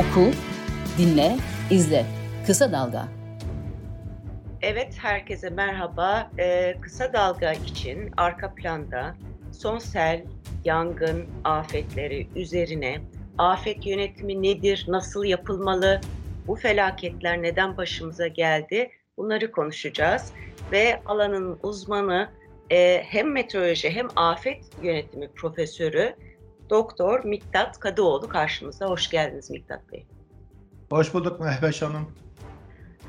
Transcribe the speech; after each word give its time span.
Oku, 0.00 0.30
dinle, 0.98 1.36
izle. 1.70 2.06
Kısa 2.46 2.72
Dalga. 2.72 3.08
Evet, 4.62 4.94
herkese 4.98 5.50
merhaba. 5.50 6.30
Ee, 6.38 6.76
kısa 6.80 7.12
Dalga 7.12 7.52
için 7.52 8.10
arka 8.16 8.54
planda 8.54 9.14
son 9.52 9.78
sel, 9.78 10.24
yangın, 10.64 11.26
afetleri 11.44 12.28
üzerine 12.36 13.00
afet 13.38 13.86
yönetimi 13.86 14.42
nedir, 14.42 14.84
nasıl 14.88 15.24
yapılmalı, 15.24 16.00
bu 16.46 16.54
felaketler 16.54 17.42
neden 17.42 17.76
başımıza 17.76 18.26
geldi 18.26 18.90
bunları 19.16 19.52
konuşacağız. 19.52 20.32
Ve 20.72 21.00
alanın 21.06 21.58
uzmanı 21.62 22.28
e, 22.70 23.02
hem 23.04 23.32
meteoroloji 23.32 23.90
hem 23.90 24.08
afet 24.16 24.64
yönetimi 24.82 25.28
profesörü 25.28 26.14
Doktor 26.70 27.24
Miktat 27.24 27.80
Kadıoğlu 27.80 28.28
karşımızda. 28.28 28.86
Hoş 28.86 29.10
geldiniz 29.10 29.50
Miktat 29.50 29.92
Bey. 29.92 30.06
Hoş 30.90 31.14
bulduk 31.14 31.40
Mehveş 31.40 31.82
Hanım. 31.82 32.12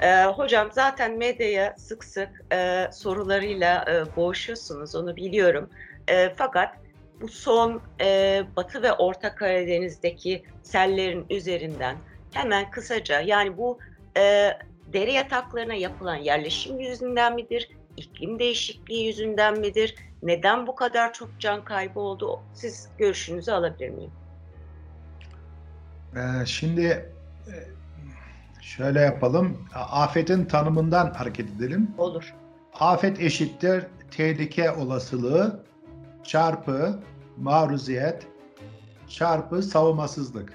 Ee, 0.02 0.26
hocam 0.26 0.70
zaten 0.72 1.18
medyaya 1.18 1.76
sık 1.78 2.04
sık 2.04 2.46
e, 2.54 2.90
sorularıyla 2.92 3.86
e, 3.92 4.16
boğuşuyorsunuz 4.16 4.96
onu 4.96 5.16
biliyorum. 5.16 5.70
E, 6.08 6.34
fakat 6.36 6.76
bu 7.22 7.28
son 7.28 7.82
e, 8.02 8.42
Batı 8.55 8.82
ve 8.82 8.94
Orta 8.94 9.36
Karadeniz'deki 9.36 10.44
sellerin 10.64 11.26
üzerinden 11.30 11.96
hemen 12.34 12.72
kısaca 12.72 13.22
yani 13.22 13.58
bu 13.58 13.80
e, 14.18 14.52
dere 14.94 15.12
yataklarına 15.12 15.74
yapılan 15.74 16.16
yerleşim 16.16 16.80
yüzünden 16.80 17.36
midir? 17.36 17.70
iklim 17.98 18.40
değişikliği 18.40 19.05
yüzünden 19.05 19.60
midir? 19.60 19.96
Neden 20.24 20.68
bu 20.68 20.76
kadar 20.76 21.14
çok 21.14 21.30
can 21.40 21.66
kaybı 21.66 22.00
oldu? 22.00 22.40
Siz 22.54 22.90
görüşünüzü 22.98 23.52
alabilir 23.52 23.90
miyim? 23.90 24.12
Ee, 26.16 26.46
şimdi 26.46 26.84
e, 27.48 27.55
şöyle 28.62 29.02
yapalım. 29.02 29.68
Afetin 29.76 30.46
tanımından 30.46 31.13
hareket 31.13 31.50
edelim. 31.50 31.91
Olur. 31.98 32.34
Afet 32.80 33.20
eşittir 33.22 33.86
tehlike 34.12 34.72
olasılığı 34.72 35.63
çarpı 36.24 37.00
maruziyet 37.38 38.28
çarpı 39.08 39.63
savunmasızlık. 39.63 40.54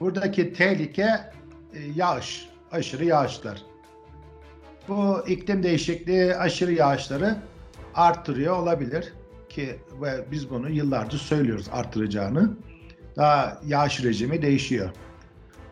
Buradaki 0.00 0.52
tehlike 0.52 1.02
e, 1.02 1.80
yağış, 1.94 2.48
aşırı 2.72 3.04
yağışlar. 3.04 3.62
Bu 4.88 5.24
iklim 5.26 5.62
değişikliği 5.62 6.36
aşırı 6.36 6.72
yağışları 6.72 7.36
arttırıyor 7.96 8.56
olabilir 8.56 9.12
ki 9.48 9.80
ve 10.02 10.30
biz 10.30 10.50
bunu 10.50 10.70
yıllardır 10.70 11.18
söylüyoruz 11.18 11.68
arttıracağını. 11.72 12.56
Daha 13.16 13.60
yağış 13.66 14.04
rejimi 14.04 14.42
değişiyor. 14.42 14.90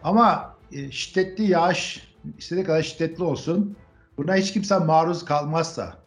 Ama 0.02 0.58
e, 0.72 0.90
şiddetli 0.90 1.44
yağış 1.44 2.14
istediği 2.38 2.64
kadar 2.64 2.82
şiddetli 2.82 3.24
olsun 3.24 3.76
buna 4.16 4.36
hiç 4.36 4.52
kimse 4.52 4.78
maruz 4.78 5.24
kalmazsa 5.24 6.04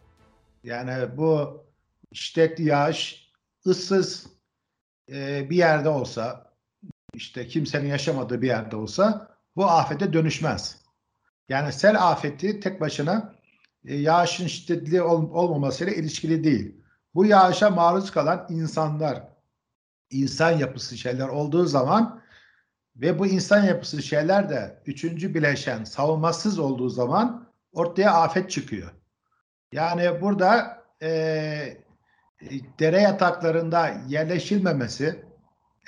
yani 0.64 1.16
bu 1.16 1.64
şiddetli 2.12 2.64
yağış 2.64 3.30
ıssız 3.66 4.26
e, 5.12 5.50
bir 5.50 5.56
yerde 5.56 5.88
olsa 5.88 6.52
işte 7.14 7.48
kimsenin 7.48 7.88
yaşamadığı 7.88 8.42
bir 8.42 8.46
yerde 8.46 8.76
olsa 8.76 9.28
bu 9.56 9.64
afete 9.64 10.12
dönüşmez. 10.12 10.78
Yani 11.48 11.72
sel 11.72 12.08
afeti 12.10 12.60
tek 12.60 12.80
başına 12.80 13.34
e, 13.84 13.96
yağışın 13.96 14.46
şiddetli 14.46 15.02
ol, 15.02 15.30
olmamasıyla 15.30 15.92
ilişkili 15.92 16.44
değil. 16.44 16.76
Bu 17.14 17.26
yağışa 17.26 17.70
maruz 17.70 18.10
kalan 18.10 18.46
insanlar, 18.48 19.28
insan 20.10 20.50
yapısı 20.50 20.98
şeyler 20.98 21.28
olduğu 21.28 21.64
zaman 21.64 22.22
ve 22.96 23.18
bu 23.18 23.26
insan 23.26 23.64
yapısı 23.64 24.02
şeyler 24.02 24.50
de 24.50 24.82
üçüncü 24.86 25.34
bileşen 25.34 25.84
savunmasız 25.84 26.58
olduğu 26.58 26.88
zaman 26.88 27.48
ortaya 27.72 28.12
afet 28.12 28.50
çıkıyor. 28.50 28.90
Yani 29.72 30.20
burada 30.20 30.82
e, 31.02 31.08
dere 32.78 33.00
yataklarında 33.00 33.96
yerleşilmemesi 34.08 35.24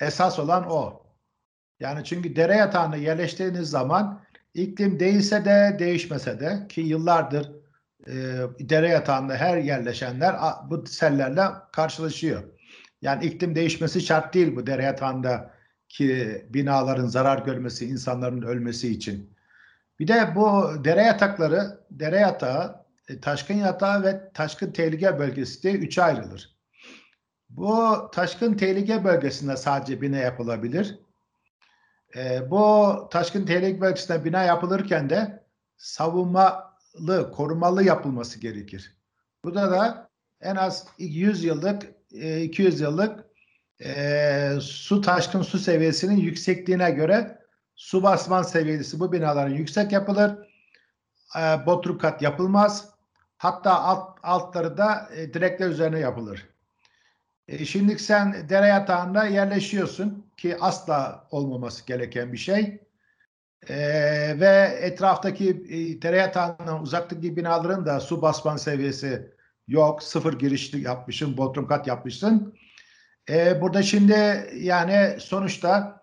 esas 0.01 0.39
olan 0.39 0.71
o. 0.71 1.03
Yani 1.81 2.05
çünkü 2.05 2.37
dere 2.37 2.55
yatağına 2.55 2.97
yerleştiğiniz 2.97 3.71
zaman 3.71 4.21
iklim 4.55 5.01
değilse 5.01 5.45
de 5.45 5.77
değişmese 5.79 6.41
de 6.41 6.67
ki 6.69 6.81
yıllardır 6.81 7.60
e, 8.07 8.13
dere 8.61 8.89
yatağında 8.89 9.37
her 9.37 9.57
yerleşenler 9.59 10.37
bu 10.71 10.87
sellerle 10.87 11.43
karşılaşıyor. 11.73 12.43
Yani 13.03 13.25
iklim 13.25 13.55
değişmesi 13.55 14.01
şart 14.01 14.35
değil 14.35 14.57
bu 14.57 14.67
dere 14.67 14.85
yatağında 14.85 15.55
ki 15.89 16.47
binaların 16.49 17.07
zarar 17.07 17.39
görmesi, 17.39 17.87
insanların 17.87 18.43
ölmesi 18.43 18.89
için. 18.89 19.37
Bir 19.99 20.09
de 20.09 20.33
bu 20.37 20.73
dere 20.85 21.03
yatakları, 21.03 21.81
dere 21.91 22.17
yatağı, 22.17 22.87
e, 23.09 23.21
taşkın 23.21 23.55
yatağı 23.55 24.03
ve 24.03 24.33
taşkın 24.35 24.73
tehlike 24.73 25.19
bölgesi 25.19 25.63
diye 25.63 25.75
üçe 25.75 26.03
ayrılır. 26.03 26.57
Bu 27.49 28.11
taşkın 28.13 28.55
tehlike 28.55 29.05
bölgesinde 29.05 29.57
sadece 29.57 30.01
bina 30.01 30.17
yapılabilir. 30.17 30.99
E, 32.17 32.51
bu 32.51 32.95
taşkın 33.11 33.47
tehlike 33.47 33.81
bölgesinde 33.81 34.25
bina 34.25 34.43
yapılırken 34.43 35.11
de 35.11 35.45
savunmalı, 35.77 36.70
korumalı 37.33 37.85
yapılması 37.85 38.41
gerekir. 38.41 38.97
Burada 39.45 39.71
da 39.71 40.11
en 40.41 40.57
az 40.57 40.87
100 40.99 41.45
yıllık, 41.45 41.83
200 42.11 42.81
e, 42.81 42.85
yıllık 42.85 43.25
e, 43.85 44.53
su 44.61 45.01
taşkın 45.01 45.43
su 45.43 45.59
seviyesinin 45.59 46.17
yüksekliğine 46.17 46.91
göre 46.91 47.39
su 47.77 48.03
basman 48.03 48.43
seviyesi 48.43 49.01
bu 49.01 49.13
binaların 49.13 49.55
yüksek 49.55 49.93
yapılır. 49.93 50.31
E, 51.39 51.67
bodrum 51.67 51.99
kat 51.99 52.23
yapılmaz. 52.23 52.91
Hatta 53.37 53.81
alt, 53.81 54.19
altları 54.23 54.77
da 54.77 55.09
e, 55.17 55.35
direkler 55.35 55.69
üzerine 55.69 55.99
yapılır. 55.99 56.49
E, 57.49 57.65
şimdi 57.65 57.99
sen 57.99 58.49
dere 58.49 58.67
yatağında 58.67 59.25
yerleşiyorsun 59.25 60.27
ki 60.37 60.57
asla 60.61 61.27
olmaması 61.31 61.87
gereken 61.87 62.33
bir 62.33 62.39
şey. 62.39 62.81
E, 63.69 63.77
ve 64.41 64.79
etraftaki 64.81 65.49
e, 65.49 66.03
dere 66.03 66.17
yatağından 66.17 66.83
uzaktaki 66.83 67.37
binaların 67.37 67.87
da 67.87 68.01
su 68.01 68.23
basman 68.23 68.57
seviyesi 68.57 69.35
yok. 69.69 70.03
Sıfır 70.03 70.39
girişli 70.39 70.81
yapmışsın, 70.81 71.37
bodrum 71.37 71.67
kat 71.67 71.87
yapmışsın. 71.87 72.55
E, 73.29 73.61
burada 73.61 73.83
şimdi 73.83 74.51
yani 74.55 75.17
sonuçta 75.21 76.01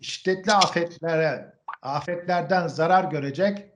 şiddetli 0.00 0.52
afetlere, 0.52 1.54
afetlerden 1.82 2.66
zarar 2.66 3.04
görecek 3.04 3.72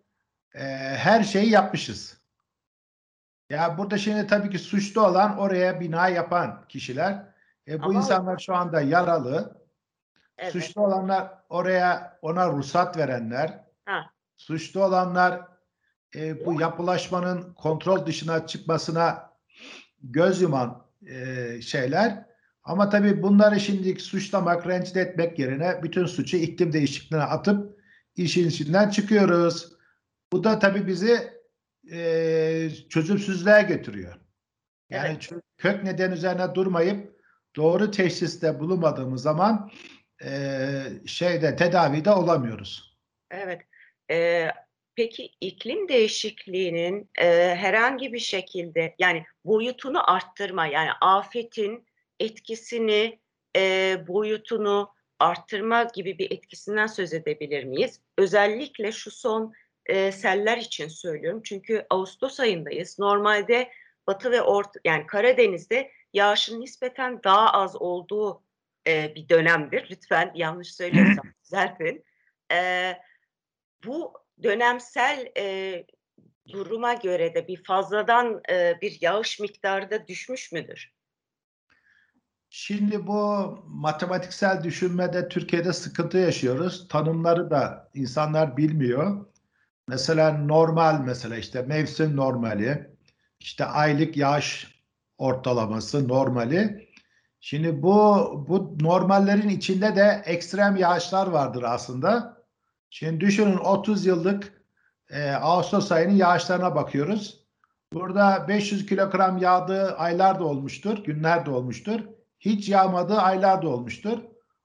e, 0.54 0.64
her 0.96 1.22
şeyi 1.22 1.50
yapmışız. 1.50 2.22
Ya 3.50 3.78
burada 3.78 3.98
şimdi 3.98 4.26
tabii 4.26 4.50
ki 4.50 4.58
suçlu 4.58 5.06
olan 5.06 5.38
oraya 5.38 5.80
bina 5.80 6.08
yapan 6.08 6.64
kişiler. 6.68 7.26
E, 7.68 7.80
bu 7.80 7.84
Ama 7.84 7.98
insanlar 7.98 8.38
şu 8.38 8.54
anda 8.54 8.80
yaralı. 8.80 9.61
Evet. 10.38 10.52
Suçlu 10.52 10.82
olanlar 10.82 11.30
oraya 11.48 12.18
ona 12.22 12.48
ruhsat 12.52 12.96
verenler. 12.96 13.64
Ha. 13.84 14.10
Suçlu 14.36 14.84
olanlar 14.84 15.40
e, 16.14 16.46
bu 16.46 16.60
yapılaşmanın 16.60 17.54
kontrol 17.54 18.06
dışına 18.06 18.46
çıkmasına 18.46 19.30
göz 20.02 20.42
yuman 20.42 20.86
e, 21.06 21.60
şeyler. 21.60 22.26
Ama 22.64 22.88
tabii 22.88 23.22
bunları 23.22 23.60
şimdi 23.60 24.00
suçlamak, 24.00 24.66
rencide 24.66 25.00
etmek 25.00 25.38
yerine 25.38 25.82
bütün 25.82 26.06
suçu 26.06 26.36
iklim 26.36 26.72
değişikliğine 26.72 27.24
atıp 27.24 27.78
işin 28.16 28.48
içinden 28.48 28.90
çıkıyoruz. 28.90 29.72
Bu 30.32 30.44
da 30.44 30.58
tabii 30.58 30.86
bizi 30.86 31.32
e, 31.92 32.70
çözümsüzlüğe 32.88 33.62
götürüyor. 33.62 34.14
Yani 34.90 35.08
evet. 35.10 35.30
kök 35.56 35.84
neden 35.84 36.12
üzerine 36.12 36.54
durmayıp 36.54 37.20
doğru 37.56 37.90
teşhiste 37.90 38.60
bulunmadığımız 38.60 39.22
zaman 39.22 39.70
e, 40.24 40.82
şeyde 41.06 41.56
tedavide 41.56 42.10
olamıyoruz. 42.10 42.96
Evet. 43.30 43.60
E, 44.10 44.48
peki 44.94 45.30
iklim 45.40 45.88
değişikliğinin 45.88 47.10
e, 47.18 47.54
herhangi 47.54 48.12
bir 48.12 48.18
şekilde 48.18 48.94
yani 48.98 49.24
boyutunu 49.44 50.10
arttırma 50.10 50.66
yani 50.66 50.90
afetin 51.00 51.86
etkisini 52.20 53.18
e, 53.56 53.96
boyutunu 54.08 54.92
arttırma 55.18 55.82
gibi 55.94 56.18
bir 56.18 56.30
etkisinden 56.30 56.86
söz 56.86 57.12
edebilir 57.14 57.64
miyiz? 57.64 58.00
Özellikle 58.18 58.92
şu 58.92 59.10
son 59.10 59.52
e, 59.86 60.12
seller 60.12 60.58
için 60.58 60.88
söylüyorum. 60.88 61.42
Çünkü 61.44 61.86
Ağustos 61.90 62.40
ayındayız. 62.40 62.98
Normalde 62.98 63.70
Batı 64.06 64.30
ve 64.30 64.42
Orta 64.42 64.80
yani 64.84 65.06
Karadeniz'de 65.06 65.90
yağışın 66.12 66.60
nispeten 66.60 67.20
daha 67.24 67.52
az 67.52 67.82
olduğu 67.82 68.41
e, 68.86 69.14
bir 69.14 69.28
dönemdir. 69.28 69.88
Lütfen 69.90 70.32
yanlış 70.34 70.74
söylüyorsam 70.74 71.24
düzeltin. 71.44 72.04
E, 72.52 72.92
bu 73.84 74.12
dönemsel 74.42 75.32
e, 75.38 75.86
duruma 76.48 76.94
göre 76.94 77.34
de 77.34 77.48
bir 77.48 77.64
fazladan 77.64 78.40
e, 78.50 78.78
bir 78.82 78.98
yağış 79.00 79.40
miktarı 79.40 79.90
da 79.90 80.06
düşmüş 80.06 80.52
müdür? 80.52 80.92
Şimdi 82.50 83.06
bu 83.06 83.58
matematiksel 83.66 84.64
düşünmede 84.64 85.28
Türkiye'de 85.28 85.72
sıkıntı 85.72 86.18
yaşıyoruz. 86.18 86.88
Tanımları 86.88 87.50
da 87.50 87.90
insanlar 87.94 88.56
bilmiyor. 88.56 89.26
Mesela 89.88 90.38
normal 90.38 91.00
mesela 91.00 91.36
işte 91.36 91.62
mevsim 91.62 92.16
normali, 92.16 92.90
işte 93.40 93.64
aylık 93.64 94.16
yağış 94.16 94.80
ortalaması 95.18 96.08
normali. 96.08 96.88
Şimdi 97.44 97.82
bu 97.82 98.44
bu 98.48 98.76
normallerin 98.80 99.48
içinde 99.48 99.96
de 99.96 100.22
ekstrem 100.26 100.76
yağışlar 100.76 101.26
vardır 101.26 101.62
aslında. 101.62 102.36
Şimdi 102.90 103.20
düşünün 103.20 103.56
30 103.56 104.06
yıllık 104.06 104.62
e, 105.10 105.30
Ağustos 105.30 105.92
ayının 105.92 106.14
yağışlarına 106.14 106.74
bakıyoruz. 106.74 107.44
Burada 107.92 108.48
500 108.48 108.86
kilogram 108.86 109.38
yağdığı 109.38 109.96
aylar 109.96 110.40
da 110.40 110.44
olmuştur, 110.44 111.04
günler 111.04 111.46
de 111.46 111.50
olmuştur. 111.50 112.00
Hiç 112.40 112.68
yağmadığı 112.68 113.18
aylar 113.18 113.62
da 113.62 113.68
olmuştur. 113.68 114.18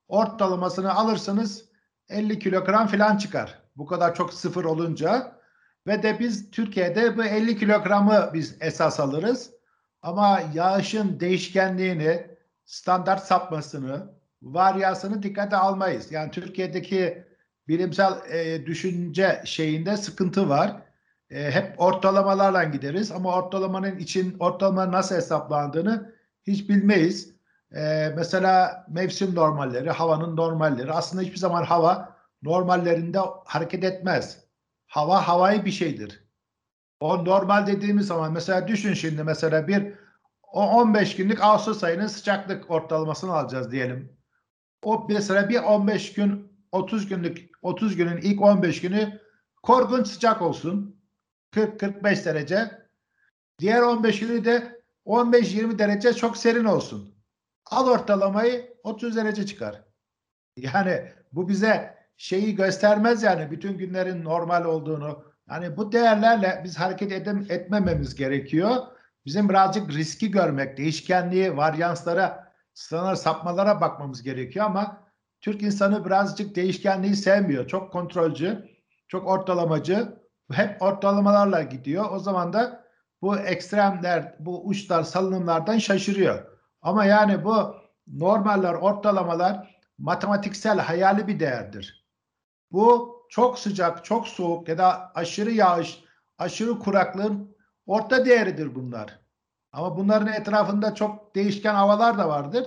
Ortalamasını 0.07 0.95
alırsanız 0.95 1.65
50 2.09 2.39
kilogram 2.39 2.88
falan 2.88 3.18
çıkar. 3.18 3.59
Bu 3.75 3.85
kadar 3.85 4.15
çok 4.15 4.33
sıfır 4.33 4.65
olunca. 4.65 5.38
Ve 5.88 6.03
de 6.03 6.19
biz 6.19 6.51
Türkiye'de 6.51 7.18
bu 7.18 7.24
50 7.24 7.57
kilogramı 7.57 8.29
biz 8.33 8.57
esas 8.59 9.00
alırız. 9.00 9.51
Ama 10.01 10.41
yağışın 10.53 11.19
değişkenliğini, 11.19 12.37
standart 12.68 13.24
sapmasını, 13.24 14.14
varyasını 14.42 15.24
dikkate 15.24 15.58
almayız. 15.58 16.12
Yani 16.12 16.31
Türkiye'deki 16.31 17.24
bilimsel 17.68 18.14
e, 18.31 18.66
düşünce 18.66 19.42
şeyinde 19.46 19.98
sıkıntı 19.98 20.50
var. 20.50 20.81
E, 21.30 21.52
hep 21.52 21.81
ortalamalarla 21.81 22.64
gideriz 22.64 23.12
ama 23.12 23.36
ortalamanın 23.36 23.98
için 23.98 24.36
ortalama 24.40 24.92
nasıl 24.92 25.16
hesaplandığını 25.16 26.16
hiç 26.48 26.69
bilmeyiz. 26.69 27.34
E, 27.75 28.14
mesela 28.16 28.86
mevsim 28.90 29.36
normalleri, 29.36 29.92
havanın 29.92 30.36
normalleri 30.38 30.92
aslında 30.92 31.24
hiçbir 31.24 31.38
zaman 31.38 31.63
hava 31.63 32.18
normallerinde 32.42 33.20
hareket 33.46 33.84
etmez. 33.84 34.44
Hava 34.88 35.28
havai 35.28 35.66
bir 35.66 35.72
şeydir. 35.72 36.24
O 37.00 37.25
normal 37.25 37.68
dediğimiz 37.68 38.08
zaman 38.08 38.34
mesela 38.34 38.68
düşün 38.68 38.94
şimdi 38.94 39.24
mesela 39.24 39.68
bir 39.68 39.94
o 40.48 40.70
15 40.70 41.16
günlük 41.16 41.44
Ağustos 41.44 41.84
ayının 41.84 42.08
sıcaklık 42.08 42.72
ortalamasını 42.72 43.34
alacağız 43.34 43.72
diyelim. 43.72 44.18
O 44.84 45.06
mesela 45.10 45.50
bir 45.50 45.60
15 45.60 46.14
gün 46.14 46.52
30 46.72 47.08
günlük 47.08 47.50
30 47.62 47.96
günün 47.96 48.18
ilk 48.18 48.42
15 48.42 48.82
günü 48.82 49.22
korkunç 49.64 50.08
sıcak 50.08 50.42
olsun. 50.42 51.02
40-45 51.54 52.26
derece. 52.26 52.72
Diğer 53.60 53.82
15 53.82 54.20
günü 54.20 54.46
de 54.46 54.82
15-20 55.06 55.80
derece 55.80 56.14
çok 56.14 56.38
serin 56.38 56.66
olsun. 56.66 57.16
Al 57.66 57.88
ortalamayı 57.88 58.78
30 58.84 59.16
derece 59.16 59.46
çıkar. 59.46 59.84
Yani 60.58 61.12
bu 61.32 61.50
bize 61.50 61.98
şeyi 62.18 62.56
göstermez 62.56 63.24
yani 63.24 63.52
bütün 63.52 63.78
günlerin 63.78 64.24
normal 64.24 64.66
olduğunu. 64.66 65.24
Yani 65.50 65.78
bu 65.78 65.92
değerlerle 65.92 66.62
biz 66.64 66.80
hareket 66.80 67.12
edem 67.12 67.46
etmememiz 67.50 68.16
gerekiyor. 68.16 68.88
Bizim 69.27 69.50
birazcık 69.50 69.89
riski 69.89 70.31
görmek, 70.31 70.77
değişkenliği, 70.77 71.57
varyanslara, 71.57 72.53
standart 72.74 73.19
sapmalara 73.19 73.81
bakmamız 73.81 74.24
gerekiyor 74.24 74.65
ama 74.65 75.03
Türk 75.41 75.62
insanı 75.62 76.06
birazcık 76.06 76.56
değişkenliği 76.56 77.15
sevmiyor. 77.15 77.68
Çok 77.68 77.91
kontrolcü, 77.91 78.69
çok 79.07 79.27
ortalamacı. 79.27 80.19
Hep 80.51 80.81
ortalamalarla 80.81 81.62
gidiyor. 81.62 82.06
O 82.12 82.19
zaman 82.19 82.53
da 82.53 82.83
bu 83.21 83.38
ekstremler, 83.38 84.35
bu 84.39 84.68
uçlar, 84.68 85.03
salınımlardan 85.03 85.77
şaşırıyor. 85.77 86.45
Ama 86.81 87.06
yani 87.06 87.44
bu 87.45 87.75
normaller, 88.07 88.74
ortalamalar 88.74 89.77
matematiksel 89.97 90.79
hayali 90.79 91.27
bir 91.27 91.39
değerdir. 91.39 92.07
Bu 92.71 93.18
çok 93.29 93.59
sıcak, 93.59 94.06
çok 94.06 94.27
soğuk 94.27 94.68
ya 94.68 94.77
da 94.77 95.12
aşırı 95.15 95.51
yağış, 95.51 96.03
aşırı 96.38 96.79
kuraklığın 96.79 97.56
orta 97.88 98.25
değeridir 98.25 98.75
bunlar. 98.75 99.19
Ama 99.72 99.98
bunların 99.98 100.34
etrafında 100.34 100.95
çok 100.95 101.36
değişken 101.36 101.75
havalar 101.75 102.18
da 102.18 102.30
vardır. 102.30 102.66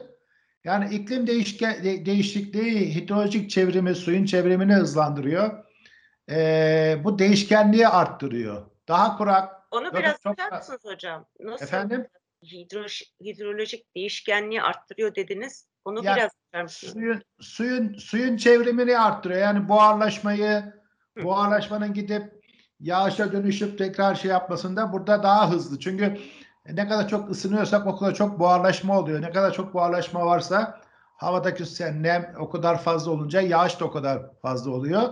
Yani 0.64 0.94
iklim 0.94 1.26
değişke, 1.26 1.66
de, 1.66 2.06
değişikliği 2.06 2.94
hidrolojik 2.94 3.50
çevrimi, 3.50 3.94
suyun 3.94 4.24
çevrimini 4.24 4.74
hızlandırıyor. 4.74 5.64
Ee, 6.30 7.00
bu 7.04 7.18
değişkenliği 7.18 7.88
arttırıyor. 7.88 8.66
Daha 8.88 9.16
kurak. 9.16 9.54
Onu 9.70 9.94
biraz 9.94 10.16
açar 10.24 10.52
mısınız 10.52 10.80
hocam? 10.84 11.26
Nasıl 11.40 11.64
Efendim? 11.64 12.06
Hidro, 12.44 12.86
hidrolojik 13.24 13.94
değişkenliği 13.96 14.62
arttırıyor 14.62 15.14
dediniz. 15.14 15.66
Onu 15.84 16.04
Yani 16.04 16.16
biraz 16.16 16.30
açar 16.52 16.62
mısınız? 16.62 16.92
Suyun, 16.92 17.22
suyun, 17.40 17.94
suyun 17.94 18.36
çevrimini 18.36 18.98
arttırıyor. 18.98 19.40
Yani 19.40 19.68
buharlaşmayı, 19.68 20.74
buharlaşmanın 21.22 21.94
gidip 21.94 22.39
yağışa 22.80 23.32
dönüşüp 23.32 23.78
tekrar 23.78 24.14
şey 24.14 24.30
yapmasında 24.30 24.92
burada 24.92 25.22
daha 25.22 25.50
hızlı. 25.50 25.78
Çünkü 25.78 26.18
ne 26.72 26.88
kadar 26.88 27.08
çok 27.08 27.30
ısınıyorsak 27.30 27.86
o 27.86 27.96
kadar 27.96 28.14
çok 28.14 28.38
buharlaşma 28.38 28.98
oluyor. 28.98 29.22
Ne 29.22 29.30
kadar 29.30 29.52
çok 29.52 29.74
buharlaşma 29.74 30.26
varsa 30.26 30.80
havadaki 31.16 31.64
nem 32.02 32.34
o 32.38 32.50
kadar 32.50 32.82
fazla 32.82 33.10
olunca 33.10 33.40
yağış 33.40 33.80
da 33.80 33.84
o 33.84 33.90
kadar 33.90 34.22
fazla 34.42 34.70
oluyor. 34.70 35.08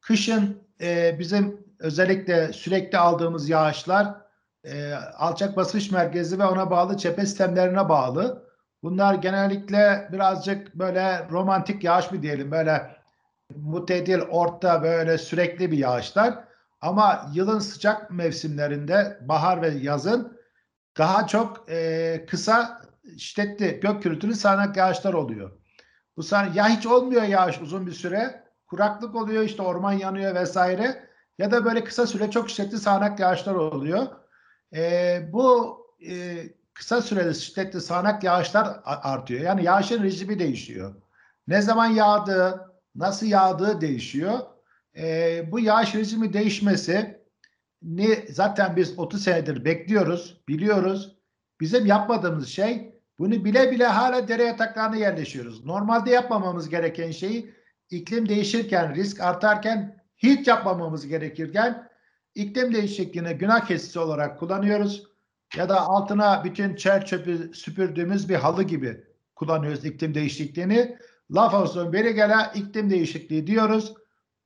Kışın 0.00 0.62
e, 0.80 1.18
bizim 1.18 1.66
özellikle 1.78 2.52
sürekli 2.52 2.98
aldığımız 2.98 3.48
yağışlar 3.48 4.14
e, 4.64 4.94
alçak 4.94 5.56
basınç 5.56 5.90
merkezi 5.90 6.38
ve 6.38 6.44
ona 6.44 6.70
bağlı 6.70 6.96
cephe 6.96 7.26
sistemlerine 7.26 7.88
bağlı. 7.88 8.48
Bunlar 8.82 9.14
genellikle 9.14 10.08
birazcık 10.12 10.74
böyle 10.74 11.28
romantik 11.30 11.84
yağış 11.84 12.10
mı 12.12 12.22
diyelim 12.22 12.50
böyle 12.50 12.96
mutedil, 13.56 14.20
orta 14.30 14.82
böyle 14.82 15.18
sürekli 15.18 15.70
bir 15.70 15.78
yağışlar. 15.78 16.51
Ama 16.82 17.30
yılın 17.34 17.58
sıcak 17.58 18.10
mevsimlerinde 18.10 19.18
bahar 19.20 19.62
ve 19.62 19.68
yazın 19.68 20.38
daha 20.98 21.26
çok 21.26 21.70
e, 21.70 22.26
kısa 22.30 22.82
şiddetli 23.18 23.80
gök 23.80 24.02
gürültülü 24.02 24.34
sağanak 24.34 24.76
yağışlar 24.76 25.14
oluyor. 25.14 25.50
Bu 26.16 26.22
sahne 26.22 26.58
ya 26.58 26.68
hiç 26.68 26.86
olmuyor 26.86 27.22
yağış 27.22 27.60
uzun 27.60 27.86
bir 27.86 27.92
süre. 27.92 28.44
Kuraklık 28.66 29.14
oluyor 29.14 29.42
işte 29.42 29.62
orman 29.62 29.92
yanıyor 29.92 30.34
vesaire. 30.34 31.08
Ya 31.38 31.50
da 31.50 31.64
böyle 31.64 31.84
kısa 31.84 32.06
süre 32.06 32.30
çok 32.30 32.50
şiddetli 32.50 32.78
sağanak 32.78 33.20
yağışlar 33.20 33.54
oluyor. 33.54 34.06
E, 34.74 35.20
bu 35.32 35.78
e, 36.08 36.44
kısa 36.74 37.02
süreli 37.02 37.34
şiddetli 37.34 37.80
sağanak 37.80 38.24
yağışlar 38.24 38.80
artıyor. 38.84 39.40
Yani 39.40 39.64
yağışın 39.64 40.02
rejimi 40.02 40.38
değişiyor. 40.38 40.94
Ne 41.48 41.62
zaman 41.62 41.86
yağdığı, 41.86 42.72
nasıl 42.94 43.26
yağdığı 43.26 43.80
değişiyor. 43.80 44.38
E, 44.96 45.44
bu 45.52 45.60
yağış 45.60 45.94
rejimi 45.94 46.32
değişmesi 46.32 47.22
ne 47.82 48.26
zaten 48.30 48.76
biz 48.76 48.98
30 48.98 49.22
senedir 49.22 49.64
bekliyoruz, 49.64 50.42
biliyoruz. 50.48 51.16
Bizim 51.60 51.86
yapmadığımız 51.86 52.48
şey 52.48 52.92
bunu 53.18 53.44
bile 53.44 53.70
bile 53.70 53.86
hala 53.86 54.28
dere 54.28 54.42
yataklarına 54.44 54.96
yerleşiyoruz. 54.96 55.64
Normalde 55.64 56.10
yapmamamız 56.10 56.68
gereken 56.68 57.10
şeyi 57.10 57.54
iklim 57.90 58.28
değişirken, 58.28 58.94
risk 58.94 59.20
artarken 59.20 60.02
hiç 60.16 60.48
yapmamamız 60.48 61.06
gerekirken 61.06 61.88
iklim 62.34 62.74
değişikliğini 62.74 63.34
günah 63.34 63.66
keçisi 63.66 63.98
olarak 63.98 64.38
kullanıyoruz. 64.38 65.06
Ya 65.56 65.68
da 65.68 65.80
altına 65.80 66.44
bütün 66.44 66.74
çer 66.74 67.06
çöpü 67.06 67.50
süpürdüğümüz 67.54 68.28
bir 68.28 68.34
halı 68.34 68.62
gibi 68.62 69.04
kullanıyoruz 69.34 69.84
iklim 69.84 70.14
değişikliğini. 70.14 70.96
Laf 71.30 71.54
olsun 71.54 71.92
beri 71.92 72.14
gele 72.14 72.34
iklim 72.54 72.90
değişikliği 72.90 73.46
diyoruz 73.46 73.94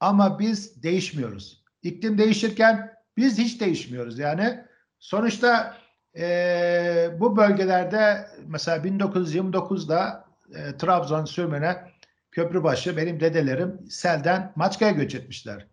ama 0.01 0.39
biz 0.39 0.83
değişmiyoruz. 0.83 1.65
İklim 1.83 2.19
değişirken 2.19 2.97
biz 3.17 3.39
hiç 3.39 3.61
değişmiyoruz 3.61 4.19
yani. 4.19 4.65
Sonuçta 4.99 5.77
e, 6.17 7.11
bu 7.21 7.37
bölgelerde 7.37 8.29
mesela 8.47 8.77
1929'da 8.77 10.25
e, 10.55 10.77
Trabzon 10.77 11.25
Sürmene 11.25 11.93
Köprübaşı 12.31 12.97
benim 12.97 13.21
dedelerim 13.21 13.87
selden 13.91 14.53
Maçka'ya 14.57 14.93
göç 14.93 15.15
etmişler. 15.15 15.67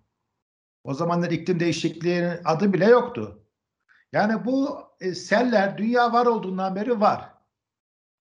O 0.84 0.94
zamanlar 0.94 1.32
iklim 1.32 1.60
değişikliğinin 1.60 2.40
adı 2.46 2.74
bile 2.74 2.86
yoktu. 2.86 3.44
Yani 4.12 4.46
bu 4.46 4.80
e, 5.00 5.16
seller 5.16 5.78
dünya 5.78 6.14
var 6.14 6.26
olduğundan 6.26 6.76
beri 6.76 7.02
var. 7.02 7.30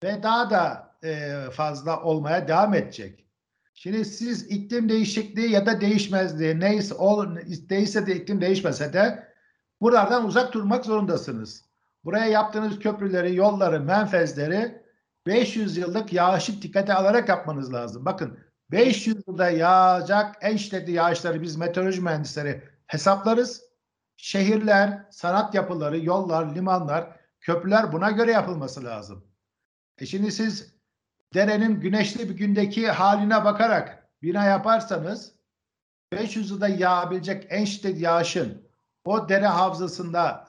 Ve 0.02 0.22
daha 0.22 0.50
da 0.50 0.94
e, 1.04 1.34
fazla 1.50 2.02
olmaya 2.02 2.48
devam 2.48 2.74
edecek. 2.74 3.26
Şimdi 3.74 4.04
siz 4.04 4.42
iklim 4.50 4.88
değişikliği 4.88 5.50
ya 5.50 5.66
da 5.66 5.80
değişmezliği 5.80 6.60
neyse 6.60 6.94
ol, 6.94 7.36
değilse 7.46 8.06
de 8.06 8.16
iklim 8.16 8.40
değişmese 8.40 8.92
de 8.92 9.28
buralardan 9.80 10.26
uzak 10.26 10.52
durmak 10.52 10.84
zorundasınız. 10.84 11.64
Buraya 12.04 12.26
yaptığınız 12.26 12.78
köprüleri, 12.78 13.36
yolları, 13.36 13.80
menfezleri 13.80 14.82
500 15.26 15.76
yıllık 15.76 16.12
yağışı 16.12 16.62
dikkate 16.62 16.94
alarak 16.94 17.28
yapmanız 17.28 17.72
lazım. 17.72 18.04
Bakın 18.04 18.38
500 18.70 19.16
yılda 19.28 19.50
yağacak 19.50 20.36
en 20.40 20.56
şiddetli 20.56 20.92
yağışları 20.92 21.42
biz 21.42 21.56
meteoroloji 21.56 22.00
mühendisleri 22.00 22.62
hesaplarız. 22.86 23.62
Şehirler, 24.16 25.06
sanat 25.10 25.54
yapıları, 25.54 26.04
yollar, 26.04 26.54
limanlar, 26.54 27.16
köprüler 27.40 27.92
buna 27.92 28.10
göre 28.10 28.30
yapılması 28.30 28.84
lazım. 28.84 29.24
E 29.98 30.06
şimdi 30.06 30.32
siz 30.32 30.71
derenin 31.34 31.80
güneşli 31.80 32.28
bir 32.28 32.36
gündeki 32.36 32.90
haline 32.90 33.44
bakarak 33.44 34.08
bina 34.22 34.44
yaparsanız 34.44 35.32
500 36.12 36.50
yılda 36.50 36.68
yağabilecek 36.68 37.46
en 37.50 37.64
şiddet 37.64 38.00
yağışın 38.00 38.62
o 39.04 39.28
dere 39.28 39.46
havzasında 39.46 40.48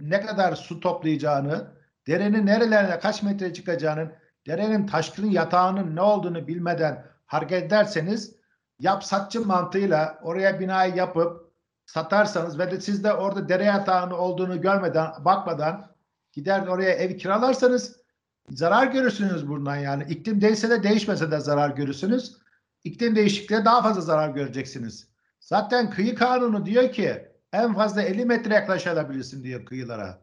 ne 0.00 0.20
kadar 0.20 0.56
su 0.56 0.80
toplayacağını, 0.80 1.66
derenin 2.06 2.46
nerelerine 2.46 2.98
kaç 2.98 3.22
metre 3.22 3.54
çıkacağını, 3.54 4.12
derenin 4.46 4.86
taşkın 4.86 5.30
yatağının 5.30 5.96
ne 5.96 6.00
olduğunu 6.00 6.46
bilmeden 6.46 7.06
hareket 7.26 7.62
ederseniz 7.62 8.36
yap 8.78 9.04
satçı 9.04 9.46
mantığıyla 9.46 10.18
oraya 10.22 10.60
binayı 10.60 10.94
yapıp 10.94 11.52
satarsanız 11.86 12.58
ve 12.58 12.70
de 12.70 12.80
siz 12.80 13.04
de 13.04 13.12
orada 13.12 13.48
dere 13.48 13.64
yatağının 13.64 14.14
olduğunu 14.14 14.60
görmeden, 14.60 15.12
bakmadan 15.24 15.86
gider 16.32 16.66
oraya 16.66 16.90
ev 16.90 17.16
kiralarsanız 17.16 18.01
zarar 18.50 18.86
görürsünüz 18.86 19.48
bundan 19.48 19.76
yani. 19.76 20.04
İklim 20.08 20.40
değişse 20.40 20.70
de 20.70 20.82
değişmese 20.82 21.30
de 21.30 21.40
zarar 21.40 21.70
görürsünüz. 21.70 22.36
İklim 22.84 23.16
değişikliğe 23.16 23.64
daha 23.64 23.82
fazla 23.82 24.00
zarar 24.00 24.28
göreceksiniz. 24.28 25.08
Zaten 25.40 25.90
kıyı 25.90 26.14
kanunu 26.14 26.66
diyor 26.66 26.92
ki 26.92 27.28
en 27.52 27.74
fazla 27.74 28.02
50 28.02 28.24
metre 28.24 28.54
yaklaşabilirsin 28.54 29.44
diyor 29.44 29.64
kıyılara. 29.64 30.22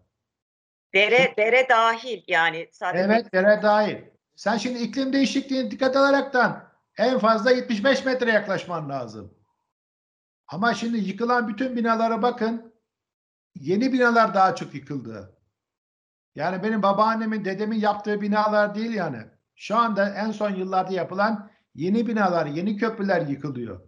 Dere 0.94 1.34
dere 1.38 1.70
dahil 1.70 2.24
yani 2.28 2.70
sadece 2.72 3.04
Evet 3.04 3.34
dere 3.34 3.60
dahil. 3.64 3.98
Sen 4.36 4.58
şimdi 4.58 4.80
iklim 4.80 5.14
değişikliğine 5.14 5.72
dikkat 5.72 5.96
alaraktan 5.96 6.70
en 6.98 7.20
fazla 7.20 7.52
75 7.52 8.06
metre 8.06 8.32
yaklaşman 8.32 8.90
lazım. 8.90 9.34
Ama 10.48 10.74
şimdi 10.74 10.98
yıkılan 10.98 11.48
bütün 11.48 11.76
binalara 11.76 12.22
bakın. 12.22 12.74
Yeni 13.56 13.94
binalar 13.94 14.34
daha 14.34 14.56
çok 14.56 14.76
yıkıldı. 14.76 15.39
Yani 16.40 16.64
benim 16.64 16.84
babaannemin, 16.84 17.46
dedemin 17.46 17.80
yaptığı 17.80 18.22
binalar 18.22 18.76
değil 18.76 18.94
yani. 18.94 19.18
Şu 19.56 19.78
anda 19.78 20.10
en 20.10 20.32
son 20.32 20.50
yıllarda 20.50 20.94
yapılan 20.94 21.50
yeni 21.76 22.08
binalar, 22.08 22.46
yeni 22.46 22.78
köprüler 22.78 23.22
yıkılıyor. 23.22 23.80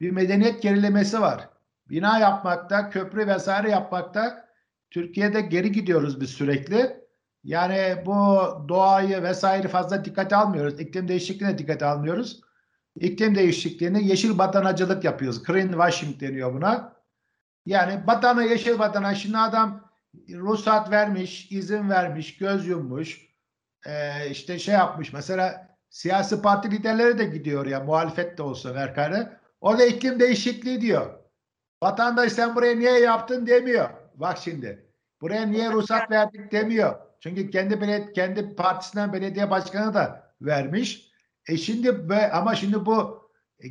Bir 0.00 0.10
medeniyet 0.10 0.62
gerilemesi 0.62 1.20
var. 1.20 1.48
Bina 1.88 2.18
yapmakta, 2.18 2.90
köprü 2.90 3.26
vesaire 3.26 3.70
yapmakta 3.70 4.48
Türkiye'de 4.90 5.40
geri 5.40 5.72
gidiyoruz 5.72 6.20
biz 6.20 6.30
sürekli. 6.30 7.00
Yani 7.44 8.02
bu 8.06 8.38
doğayı 8.68 9.22
vesaire 9.22 9.68
fazla 9.68 10.04
dikkate 10.04 10.36
almıyoruz. 10.36 10.80
İklim 10.80 11.08
değişikliğine 11.08 11.58
dikkate 11.58 11.86
almıyoruz. 11.86 12.40
İklim 12.96 13.34
değişikliğini 13.34 14.08
yeşil 14.08 14.38
badanacılık 14.38 15.04
yapıyoruz. 15.04 15.42
Greenwashing 15.42 16.20
deniyor 16.20 16.54
buna. 16.54 16.92
Yani 17.66 18.06
badana 18.06 18.42
yeşil 18.42 18.78
badana. 18.78 19.14
Şimdi 19.14 19.38
adam 19.38 19.89
ruhsat 20.30 20.90
vermiş, 20.90 21.52
izin 21.52 21.90
vermiş, 21.90 22.38
göz 22.38 22.66
yummuş. 22.66 23.30
Ee, 23.86 24.30
işte 24.30 24.58
şey 24.58 24.74
yapmış. 24.74 25.12
Mesela 25.12 25.76
siyasi 25.90 26.42
parti 26.42 26.70
liderleri 26.70 27.18
de 27.18 27.24
gidiyor 27.24 27.66
ya 27.66 27.80
muhalefet 27.80 28.38
de 28.38 28.42
olsa 28.42 28.74
verkare. 28.74 29.40
Orada 29.60 29.84
iklim 29.84 30.20
değişikliği 30.20 30.80
diyor. 30.80 31.14
Vatandaş 31.82 32.32
sen 32.32 32.54
buraya 32.54 32.76
niye 32.76 33.00
yaptın 33.00 33.46
demiyor. 33.46 33.90
Bak 34.14 34.38
şimdi. 34.38 34.86
Buraya 35.20 35.46
niye 35.46 35.72
ruhsat 35.72 36.10
verdik 36.10 36.52
demiyor. 36.52 36.94
Çünkü 37.20 37.50
kendi 37.50 37.80
belediye, 37.80 38.12
kendi 38.12 38.56
partisinden 38.56 39.12
belediye 39.12 39.50
başkanı 39.50 39.94
da 39.94 40.34
vermiş. 40.40 41.10
E 41.48 41.56
şimdi 41.56 42.08
be, 42.08 42.30
ama 42.32 42.54
şimdi 42.54 42.86
bu 42.86 43.20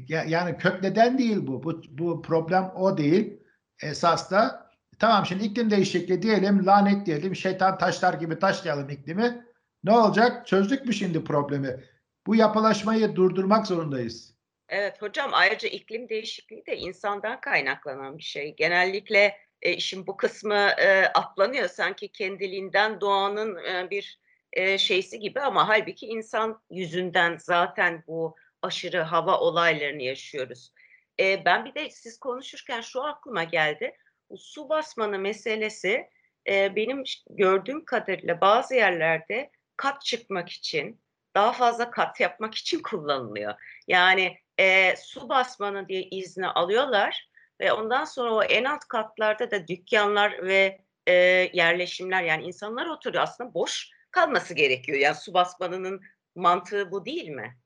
yani 0.08 0.58
kök 0.58 0.84
neden 0.84 1.18
değil 1.18 1.48
bu. 1.48 1.64
Bu, 1.64 1.82
bu 1.90 2.22
problem 2.22 2.72
o 2.76 2.98
değil. 2.98 3.44
Esas 3.84 4.32
da 4.32 4.69
tamam 5.00 5.26
şimdi 5.26 5.44
iklim 5.44 5.72
değişikliği 5.72 6.22
diyelim, 6.22 6.66
lanet 6.66 7.06
diyelim, 7.06 7.36
şeytan 7.36 7.78
taşlar 7.78 8.14
gibi 8.14 8.40
taşlayalım 8.40 8.90
iklimi. 8.90 9.46
Ne 9.84 9.92
olacak? 9.92 10.48
Çözdük 10.48 10.86
mü 10.86 10.94
şimdi 10.94 11.24
problemi? 11.24 11.84
Bu 12.28 12.36
yapılaşmayı 12.36 13.16
durdurmak 13.16 13.68
zorundayız. 13.68 14.34
Evet 14.70 15.02
hocam 15.02 15.30
ayrıca 15.34 15.70
iklim 15.70 16.10
değişikliği 16.10 16.66
de 16.66 16.78
insandan 16.78 17.42
kaynaklanan 17.42 18.18
bir 18.18 18.24
şey. 18.24 18.56
Genellikle 18.56 19.38
e, 19.62 19.74
işin 19.74 20.08
bu 20.08 20.18
kısmı 20.18 20.70
e, 20.78 21.06
atlanıyor 21.06 21.68
sanki 21.70 22.08
kendiliğinden 22.08 23.02
doğanın 23.02 23.66
e, 23.66 23.90
bir 23.90 24.20
e, 24.54 24.78
şeysi 24.78 25.20
gibi 25.20 25.40
ama 25.40 25.68
halbuki 25.68 26.08
insan 26.08 26.62
yüzünden 26.70 27.38
zaten 27.38 28.04
bu 28.08 28.36
aşırı 28.62 29.02
hava 29.02 29.40
olaylarını 29.40 30.04
yaşıyoruz. 30.04 30.74
E, 31.20 31.46
ben 31.46 31.66
bir 31.66 31.76
de 31.76 31.90
siz 31.90 32.20
konuşurken 32.20 32.82
şu 32.82 33.04
aklıma 33.04 33.44
geldi. 33.44 33.98
Su 34.38 34.70
basmanı 34.70 35.20
meselesi 35.20 36.10
e, 36.48 36.76
benim 36.76 37.04
gördüğüm 37.30 37.86
kadarıyla 37.86 38.42
bazı 38.42 38.76
yerlerde 38.76 39.52
kat 39.78 40.02
çıkmak 40.02 40.50
için 40.50 41.02
daha 41.36 41.54
fazla 41.54 41.92
kat 41.92 42.20
yapmak 42.20 42.56
için 42.56 42.82
kullanılıyor. 42.82 43.54
Yani 43.88 44.38
e, 44.60 44.96
su 44.96 45.30
basmanı 45.30 45.88
diye 45.88 46.04
izni 46.04 46.48
alıyorlar 46.48 47.30
ve 47.60 47.74
ondan 47.74 48.06
sonra 48.06 48.34
o 48.34 48.44
en 48.44 48.64
alt 48.64 48.86
katlarda 48.88 49.52
da 49.52 49.68
dükkanlar 49.68 50.44
ve 50.48 50.82
e, 51.08 51.14
yerleşimler 51.54 52.24
yani 52.24 52.44
insanlar 52.44 52.86
oturuyor 52.86 53.24
aslında 53.24 53.54
boş 53.54 53.90
kalması 54.12 54.54
gerekiyor. 54.54 54.98
Yani 54.98 55.16
su 55.16 55.34
basmanının 55.34 56.02
mantığı 56.36 56.92
bu 56.92 57.06
değil 57.06 57.30
mi? 57.30 57.58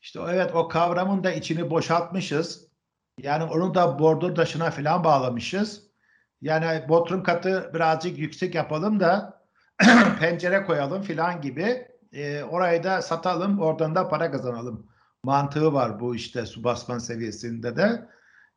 İşte 0.00 0.20
evet 0.30 0.50
o 0.54 0.68
kavramın 0.68 1.24
da 1.24 1.32
içini 1.32 1.70
boşaltmışız. 1.70 2.71
Yani 3.18 3.44
onu 3.44 3.74
da 3.74 3.98
bordür 3.98 4.34
taşına 4.34 4.70
falan 4.70 5.04
bağlamışız. 5.04 5.82
Yani 6.40 6.88
bodrum 6.88 7.22
katı 7.22 7.70
birazcık 7.74 8.18
yüksek 8.18 8.54
yapalım 8.54 9.00
da 9.00 9.42
pencere 10.20 10.64
koyalım 10.64 11.02
falan 11.02 11.40
gibi. 11.40 11.88
E, 12.12 12.42
orayı 12.42 12.84
da 12.84 13.02
satalım, 13.02 13.60
oradan 13.60 13.94
da 13.94 14.08
para 14.08 14.30
kazanalım. 14.30 14.86
Mantığı 15.24 15.72
var 15.72 16.00
bu 16.00 16.14
işte 16.14 16.46
su 16.46 16.64
basman 16.64 16.98
seviyesinde 16.98 17.76
de. 17.76 18.08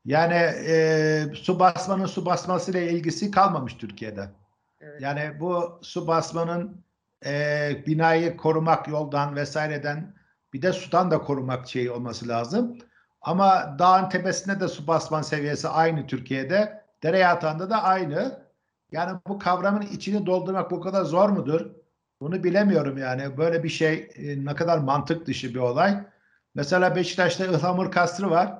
Yani 0.06 0.34
e, 0.68 1.26
su 1.36 1.60
basmanın 1.60 2.06
su 2.06 2.26
basmasıyla 2.26 2.82
ilgisi 2.82 3.32
kalmamış 3.32 3.74
Türkiye'de. 3.74 4.30
Evet. 4.80 5.02
Yani 5.02 5.40
bu 5.40 5.80
su 5.82 6.08
basmanın 6.08 6.86
e, 7.26 7.84
binayı 7.88 8.38
korumak 8.38 8.88
yoldan 8.88 9.36
vesaireden 9.36 10.16
bir 10.54 10.62
de 10.62 10.74
sudan 10.74 11.12
da 11.12 11.20
korumak 11.20 11.68
şey 11.68 11.90
olması 11.90 12.28
lazım. 12.28 12.78
Ama 13.25 13.75
dağın 13.79 14.10
tepesinde 14.10 14.60
de 14.60 14.67
su 14.67 14.88
basman 14.88 15.22
seviyesi 15.22 15.67
aynı 15.67 16.08
Türkiye'de. 16.08 16.82
Dere 17.03 17.20
yatağında 17.20 17.70
da 17.70 17.84
aynı. 17.84 18.46
Yani 18.91 19.20
bu 19.27 19.39
kavramın 19.39 19.82
içini 19.82 20.25
doldurmak 20.25 20.72
bu 20.72 20.82
kadar 20.82 21.03
zor 21.03 21.29
mudur? 21.29 21.62
Bunu 22.22 22.44
bilemiyorum 22.44 22.98
yani. 22.98 23.38
Böyle 23.38 23.63
bir 23.63 23.70
şey 23.70 24.10
e, 24.15 24.46
ne 24.46 24.55
kadar 24.55 24.77
mantık 24.77 25.27
dışı 25.27 25.50
bir 25.50 25.60
olay. 25.60 25.98
Mesela 26.55 26.96
Beşiktaş'ta 26.96 27.46
Ihlamur 27.46 27.91
Kastırı 27.91 28.32
var. 28.32 28.60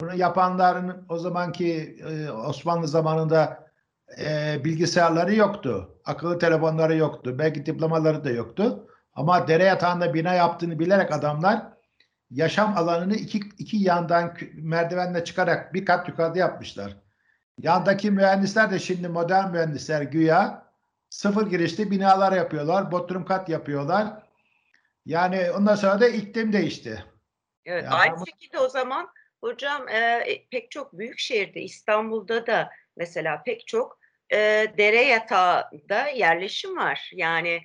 Bunu 0.00 0.14
yapanların 0.14 1.06
o 1.08 1.18
zamanki 1.18 1.96
e, 2.08 2.30
Osmanlı 2.30 2.88
zamanında 2.88 3.66
e, 4.24 4.60
bilgisayarları 4.64 5.34
yoktu. 5.34 5.98
Akıllı 6.04 6.38
telefonları 6.38 6.96
yoktu. 6.96 7.38
Belki 7.38 7.66
diplomaları 7.66 8.24
da 8.24 8.30
yoktu. 8.30 8.86
Ama 9.14 9.48
dere 9.48 9.64
yatağında 9.64 10.14
bina 10.14 10.34
yaptığını 10.34 10.78
bilerek 10.78 11.12
adamlar 11.12 11.71
yaşam 12.32 12.76
alanını 12.76 13.14
iki, 13.14 13.38
iki 13.58 13.76
yandan 13.76 14.36
merdivenle 14.54 15.24
çıkarak 15.24 15.74
bir 15.74 15.84
kat 15.84 16.08
yukarıda 16.08 16.38
yapmışlar. 16.38 16.96
Yandaki 17.58 18.10
mühendisler 18.10 18.70
de 18.70 18.78
şimdi 18.78 19.08
modern 19.08 19.50
mühendisler 19.50 20.02
güya 20.02 20.66
sıfır 21.10 21.46
girişli 21.46 21.90
binalar 21.90 22.32
yapıyorlar. 22.32 22.92
Bodrum 22.92 23.24
kat 23.24 23.48
yapıyorlar. 23.48 24.22
Yani 25.06 25.50
ondan 25.50 25.74
sonra 25.74 26.00
da 26.00 26.08
iklim 26.08 26.52
değişti. 26.52 27.04
Evet, 27.64 27.84
yani 27.84 27.94
aynı 27.94 28.14
ama... 28.14 28.24
şekilde 28.26 28.58
o 28.58 28.68
zaman 28.68 29.08
hocam 29.40 29.88
e, 29.88 30.24
pek 30.50 30.70
çok 30.70 30.98
büyük 30.98 31.18
şehirde 31.18 31.60
İstanbul'da 31.60 32.46
da 32.46 32.70
mesela 32.96 33.42
pek 33.42 33.66
çok 33.66 33.98
e, 34.32 34.36
dere 34.78 35.02
yatağında 35.02 36.06
yerleşim 36.14 36.76
var. 36.76 37.10
Yani 37.14 37.62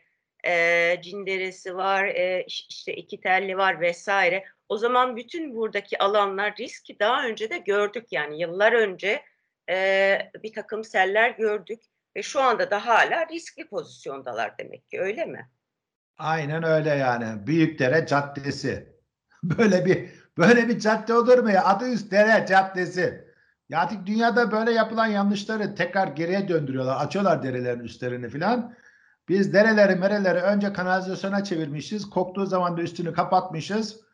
e, 0.47 0.95
Cinderesi 1.01 1.75
var, 1.75 2.05
e, 2.05 2.45
işte 2.47 2.95
iki 2.95 3.21
telli 3.21 3.57
var 3.57 3.81
vesaire. 3.81 4.43
O 4.69 4.77
zaman 4.77 5.15
bütün 5.15 5.55
buradaki 5.55 5.99
alanlar 5.99 6.55
riski 6.59 6.99
daha 6.99 7.27
önce 7.27 7.49
de 7.49 7.57
gördük 7.57 8.07
yani 8.11 8.41
yıllar 8.41 8.73
önce 8.73 9.21
e, 9.69 10.17
bir 10.43 10.53
takım 10.53 10.83
seller 10.83 11.29
gördük 11.29 11.81
ve 12.15 12.23
şu 12.23 12.41
anda 12.41 12.71
da 12.71 12.85
hala 12.85 13.27
riskli 13.27 13.67
pozisyondalar 13.67 14.57
demek 14.57 14.89
ki 14.89 15.01
öyle 15.01 15.25
mi? 15.25 15.49
Aynen 16.17 16.63
öyle 16.63 16.89
yani. 16.89 17.47
Büyükdere 17.47 18.05
Caddesi. 18.07 18.97
Böyle 19.43 19.85
bir 19.85 20.09
böyle 20.37 20.67
bir 20.67 20.79
cadde 20.79 21.13
olur 21.13 21.37
mu 21.37 21.51
ya? 21.51 21.65
Adı 21.65 21.89
Üstdere 21.89 22.45
Caddesi. 22.45 23.27
Ya 23.69 23.79
artık 23.79 24.05
dünyada 24.05 24.51
böyle 24.51 24.71
yapılan 24.71 25.07
yanlışları 25.07 25.75
tekrar 25.75 26.07
geriye 26.07 26.47
döndürüyorlar. 26.47 27.05
Açıyorlar 27.05 27.43
derelerin 27.43 27.79
üstlerini 27.79 28.29
filan. 28.29 28.75
Biz 29.29 29.53
dereleri 29.53 29.95
mereleri 29.95 30.39
önce 30.39 30.73
kanalizasyona 30.73 31.43
çevirmişiz. 31.43 32.09
Koktuğu 32.09 32.45
zaman 32.45 32.77
da 32.77 32.81
üstünü 32.81 33.13
kapatmışız. 33.13 34.06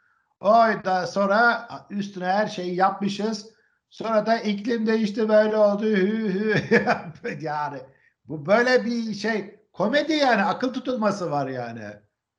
Oy 0.43 0.83
da 0.83 1.07
sonra 1.07 1.67
üstüne 1.89 2.25
her 2.25 2.47
şeyi 2.47 2.75
yapmışız. 2.75 3.49
Sonra 3.89 4.25
da 4.25 4.37
iklim 4.37 4.87
değişti 4.87 5.29
böyle 5.29 5.57
oldu. 5.57 5.85
Hü 5.85 6.33
hü. 6.33 6.55
yani 7.41 7.77
bu 8.25 8.45
böyle 8.45 8.85
bir 8.85 9.13
şey 9.13 9.59
komedi 9.73 10.13
yani 10.13 10.43
akıl 10.43 10.73
tutulması 10.73 11.31
var 11.31 11.47
yani. 11.47 11.83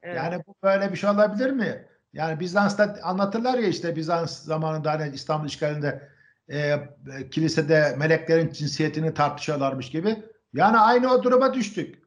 Evet. 0.02 0.16
Yani 0.16 0.42
bu 0.46 0.54
böyle 0.62 0.92
bir 0.92 0.96
şey 0.96 1.10
olabilir 1.10 1.50
mi? 1.50 1.88
Yani 2.12 2.40
Bizans'ta 2.40 2.96
anlatırlar 3.02 3.58
ya 3.58 3.68
işte 3.68 3.96
Bizans 3.96 4.42
zamanında 4.42 4.92
hani 4.92 5.14
İstanbul 5.14 5.46
işgalinde 5.46 6.08
e, 6.48 6.58
e, 6.58 6.88
kilisede 7.30 7.94
meleklerin 7.98 8.52
cinsiyetini 8.52 9.14
tartışıyorlarmış 9.14 9.90
gibi. 9.90 10.24
Yani 10.54 10.78
aynı 10.78 11.12
o 11.12 11.22
duruma 11.22 11.54
düştük. 11.54 12.04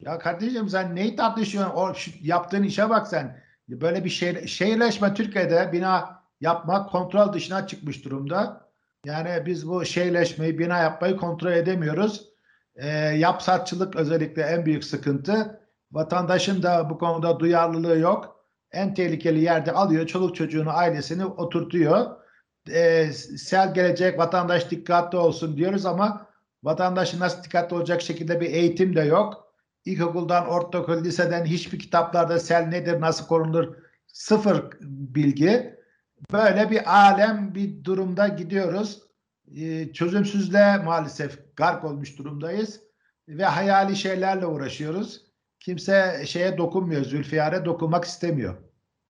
Ya 0.00 0.18
kardeşim 0.18 0.68
sen 0.68 0.96
neyi 0.96 1.16
tartışıyorsun? 1.16 1.74
O 1.76 1.94
şu 1.94 2.10
yaptığın 2.20 2.62
işe 2.62 2.90
bak 2.90 3.08
sen. 3.08 3.49
Böyle 3.70 4.04
bir 4.04 4.10
şey, 4.10 4.46
şehirleşme 4.46 5.14
Türkiye'de 5.14 5.72
bina 5.72 6.22
yapmak 6.40 6.90
kontrol 6.90 7.32
dışına 7.32 7.66
çıkmış 7.66 8.04
durumda. 8.04 8.70
Yani 9.04 9.46
biz 9.46 9.68
bu 9.68 9.84
şehirleşmeyi, 9.84 10.58
bina 10.58 10.78
yapmayı 10.78 11.16
kontrol 11.16 11.52
edemiyoruz. 11.52 12.30
E, 12.76 12.88
yapsatçılık 12.98 13.96
özellikle 13.96 14.42
en 14.42 14.66
büyük 14.66 14.84
sıkıntı. 14.84 15.60
Vatandaşın 15.92 16.62
da 16.62 16.90
bu 16.90 16.98
konuda 16.98 17.40
duyarlılığı 17.40 17.98
yok. 17.98 18.46
En 18.72 18.94
tehlikeli 18.94 19.40
yerde 19.40 19.72
alıyor, 19.72 20.06
çoluk 20.06 20.36
çocuğunu, 20.36 20.70
ailesini 20.70 21.24
oturtuyor. 21.24 22.06
E, 22.70 23.12
sel 23.38 23.74
gelecek, 23.74 24.18
vatandaş 24.18 24.70
dikkatli 24.70 25.18
olsun 25.18 25.56
diyoruz 25.56 25.86
ama 25.86 26.26
vatandaşın 26.62 27.20
nasıl 27.20 27.42
dikkatli 27.44 27.76
olacak 27.76 28.02
şekilde 28.02 28.40
bir 28.40 28.50
eğitim 28.50 28.96
de 28.96 29.00
yok. 29.00 29.49
İlkokuldan, 29.84 30.48
ortaokul, 30.48 31.04
liseden 31.04 31.44
hiçbir 31.44 31.78
kitaplarda 31.78 32.38
sel 32.38 32.66
nedir, 32.66 33.00
nasıl 33.00 33.26
korunur 33.26 33.76
sıfır 34.06 34.70
bilgi. 34.80 35.80
Böyle 36.32 36.70
bir 36.70 36.94
alem 36.96 37.54
bir 37.54 37.84
durumda 37.84 38.28
gidiyoruz. 38.28 39.02
Ee, 39.56 39.92
çözümsüzlüğe 39.92 40.76
maalesef 40.76 41.56
gark 41.56 41.84
olmuş 41.84 42.18
durumdayız 42.18 42.80
ve 43.28 43.44
hayali 43.44 43.96
şeylerle 43.96 44.46
uğraşıyoruz. 44.46 45.26
Kimse 45.60 46.22
şeye 46.26 46.58
dokunmuyor, 46.58 47.04
Zülfiyar'e 47.04 47.64
dokunmak 47.64 48.04
istemiyor. 48.04 48.56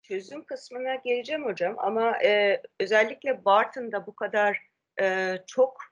Çözüm 0.02 0.44
kısmına 0.44 0.94
geleceğim 0.94 1.44
hocam 1.44 1.74
ama 1.78 2.22
e, 2.24 2.62
özellikle 2.80 3.44
Bartın'da 3.44 4.06
bu 4.06 4.14
kadar 4.16 4.58
e, 5.00 5.36
çok 5.46 5.89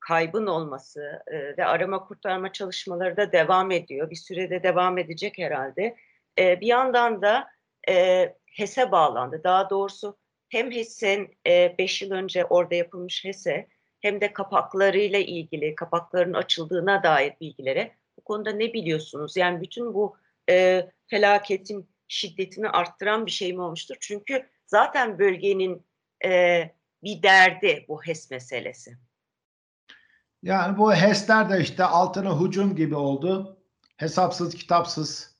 kaybın 0.00 0.46
olması 0.46 1.22
e, 1.26 1.56
ve 1.56 1.64
arama 1.64 2.04
kurtarma 2.04 2.52
çalışmaları 2.52 3.16
da 3.16 3.32
devam 3.32 3.70
ediyor. 3.70 4.10
Bir 4.10 4.16
sürede 4.16 4.62
devam 4.62 4.98
edecek 4.98 5.38
herhalde. 5.38 5.96
E, 6.38 6.60
bir 6.60 6.66
yandan 6.66 7.22
da 7.22 7.48
e, 7.88 8.26
HES'e 8.46 8.92
bağlandı. 8.92 9.40
Daha 9.44 9.70
doğrusu 9.70 10.16
hem 10.48 10.70
HES'in 10.70 11.36
5 11.46 12.02
yıl 12.02 12.10
önce 12.10 12.44
orada 12.44 12.74
yapılmış 12.74 13.24
HES'e 13.24 13.68
hem 14.00 14.20
de 14.20 14.32
kapaklarıyla 14.32 15.18
ilgili, 15.18 15.74
kapakların 15.74 16.34
açıldığına 16.34 17.02
dair 17.02 17.32
bilgilere 17.40 17.92
bu 18.18 18.24
konuda 18.24 18.52
ne 18.52 18.72
biliyorsunuz? 18.72 19.36
Yani 19.36 19.60
bütün 19.60 19.94
bu 19.94 20.16
felaketin 21.06 21.90
şiddetini 22.08 22.68
arttıran 22.68 23.26
bir 23.26 23.30
şey 23.30 23.52
mi 23.52 23.60
olmuştur? 23.62 23.96
Çünkü 24.00 24.46
zaten 24.66 25.18
bölgenin 25.18 25.86
bir 27.02 27.22
derdi 27.22 27.84
bu 27.88 28.02
HES 28.02 28.30
meselesi. 28.30 28.96
Yani 30.42 30.78
bu 30.78 30.94
HES'ler 30.94 31.50
de 31.50 31.60
işte 31.60 31.84
altına 31.84 32.40
hücum 32.40 32.76
gibi 32.76 32.94
oldu. 32.94 33.58
Hesapsız 33.96 34.54
kitapsız 34.54 35.36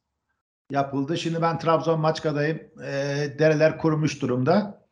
yapıldı. 0.70 1.16
Şimdi 1.18 1.42
ben 1.42 1.58
Trabzon 1.58 2.00
Maçka'dayım. 2.00 2.60
E, 2.84 2.92
dereler 3.38 3.78
kurumuş 3.78 4.22
durumda. 4.22 4.84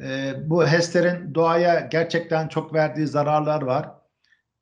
E, 0.00 0.34
bu 0.50 0.66
HES'lerin 0.66 1.34
doğaya 1.34 1.80
gerçekten 1.80 2.48
çok 2.48 2.74
verdiği 2.74 3.06
zararlar 3.06 3.62
var. 3.62 3.90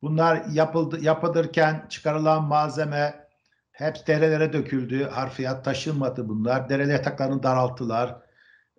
Bunlar 0.03 0.45
yapıldı, 0.53 0.99
yapılırken 1.01 1.87
çıkarılan 1.89 2.45
malzeme 2.45 3.29
hep 3.73 4.07
derelere 4.07 4.53
döküldü. 4.53 5.05
Harfiyat 5.05 5.65
taşınmadı 5.65 6.29
bunlar. 6.29 6.69
Dere 6.69 6.87
yataklarını 6.93 7.43
daralttılar. 7.43 8.17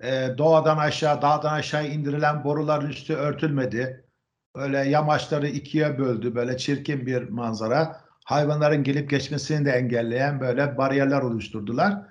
E, 0.03 0.27
doğadan 0.37 0.77
aşağı, 0.77 1.21
dağdan 1.21 1.53
aşağı 1.53 1.87
indirilen 1.87 2.43
boruların 2.43 2.89
üstü 2.89 3.15
örtülmedi. 3.15 4.10
Öyle 4.55 4.77
yamaçları 4.77 5.47
ikiye 5.47 5.99
böldü. 5.99 6.35
Böyle 6.35 6.57
çirkin 6.57 7.05
bir 7.05 7.29
manzara. 7.29 8.01
Hayvanların 8.25 8.83
gelip 8.83 9.09
geçmesini 9.09 9.65
de 9.65 9.71
engelleyen 9.71 10.39
böyle 10.39 10.77
bariyerler 10.77 11.21
oluşturdular. 11.21 12.07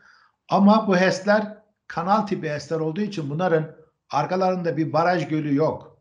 Ama 0.48 0.87
bu 0.88 0.96
HES'ler 0.96 1.57
kanal 1.87 2.26
tipi 2.26 2.50
HES'ler 2.50 2.81
olduğu 2.81 3.00
için 3.00 3.31
bunların 3.31 3.76
arkalarında 4.11 4.76
bir 4.76 4.92
baraj 4.92 5.29
gölü 5.29 5.55
yok. 5.55 6.00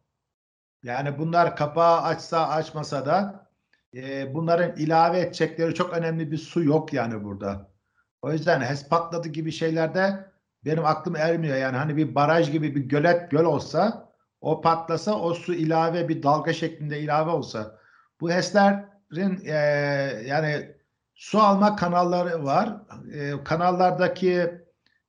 Yani 0.83 1.17
bunlar 1.17 1.55
kapağı 1.55 2.01
açsa 2.01 2.47
açmasa 2.47 3.05
da 3.05 3.47
e, 3.95 4.33
bunların 4.33 4.75
ilave 4.77 5.19
edecekleri 5.19 5.73
çok 5.73 5.93
önemli 5.93 6.31
bir 6.31 6.37
su 6.37 6.63
yok 6.63 6.93
yani 6.93 7.23
burada. 7.23 7.69
O 8.21 8.31
yüzden 8.31 8.61
HES 8.61 8.89
patladı 8.89 9.27
gibi 9.27 9.51
şeylerde 9.51 10.31
benim 10.65 10.85
aklım 10.85 11.15
ermiyor. 11.15 11.57
Yani 11.57 11.77
hani 11.77 11.97
bir 11.97 12.15
baraj 12.15 12.51
gibi 12.51 12.75
bir 12.75 12.81
gölet 12.81 13.31
göl 13.31 13.45
olsa 13.45 14.08
o 14.41 14.61
patlasa 14.61 15.15
o 15.19 15.33
su 15.33 15.53
ilave 15.53 16.09
bir 16.09 16.23
dalga 16.23 16.53
şeklinde 16.53 16.99
ilave 16.99 17.31
olsa 17.31 17.79
bu 18.21 18.31
HES'lerin 18.31 19.45
e, 19.45 19.53
yani 20.25 20.75
su 21.15 21.39
alma 21.39 21.75
kanalları 21.75 22.45
var. 22.45 22.75
E, 23.13 23.43
kanallardaki 23.43 24.51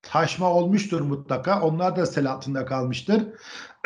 taşma 0.03 0.51
olmuştur 0.51 1.01
mutlaka. 1.01 1.61
Onlar 1.63 1.97
da 1.97 2.07
sel 2.07 2.31
altında 2.31 2.67
kalmıştır. 2.67 3.23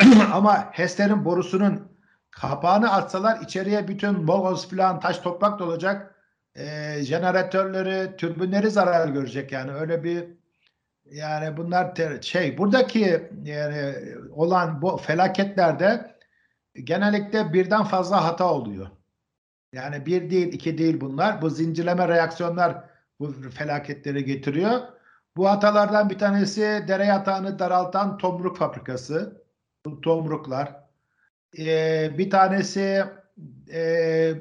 Ama 0.33 0.69
HES'lerin 0.71 1.25
borusunun 1.25 1.91
kapağını 2.31 2.93
atsalar 2.93 3.39
içeriye 3.41 3.87
bütün 3.87 4.27
bogoz 4.27 4.69
falan 4.69 4.99
taş 4.99 5.17
toprak 5.17 5.59
dolacak. 5.59 6.15
E, 6.55 6.95
jeneratörleri, 7.03 8.17
türbinleri 8.17 8.69
zarar 8.69 9.07
görecek 9.07 9.51
yani 9.51 9.71
öyle 9.71 10.03
bir 10.03 10.25
yani 11.11 11.57
bunlar 11.57 11.95
ter, 11.95 12.21
şey 12.21 12.57
buradaki 12.57 13.29
yani 13.43 13.95
olan 14.31 14.81
bu 14.81 14.97
felaketlerde 14.97 16.15
genellikle 16.83 17.53
birden 17.53 17.83
fazla 17.83 18.25
hata 18.25 18.53
oluyor. 18.53 18.87
Yani 19.73 20.05
bir 20.05 20.29
değil, 20.29 20.53
iki 20.53 20.77
değil 20.77 21.01
bunlar. 21.01 21.41
Bu 21.41 21.49
zincirleme 21.49 22.07
reaksiyonlar 22.07 22.89
bu 23.19 23.33
felaketleri 23.51 24.25
getiriyor. 24.25 24.81
Bu 25.37 25.49
hatalardan 25.49 26.09
bir 26.09 26.19
tanesi 26.19 26.61
dere 26.87 27.05
yatağını 27.05 27.59
daraltan 27.59 28.17
tomruk 28.17 28.57
fabrikası. 28.57 29.45
Bu 29.85 30.01
tomruklar. 30.01 30.85
Ee, 31.59 32.11
bir 32.17 32.29
tanesi 32.29 33.05
e, 33.73 34.33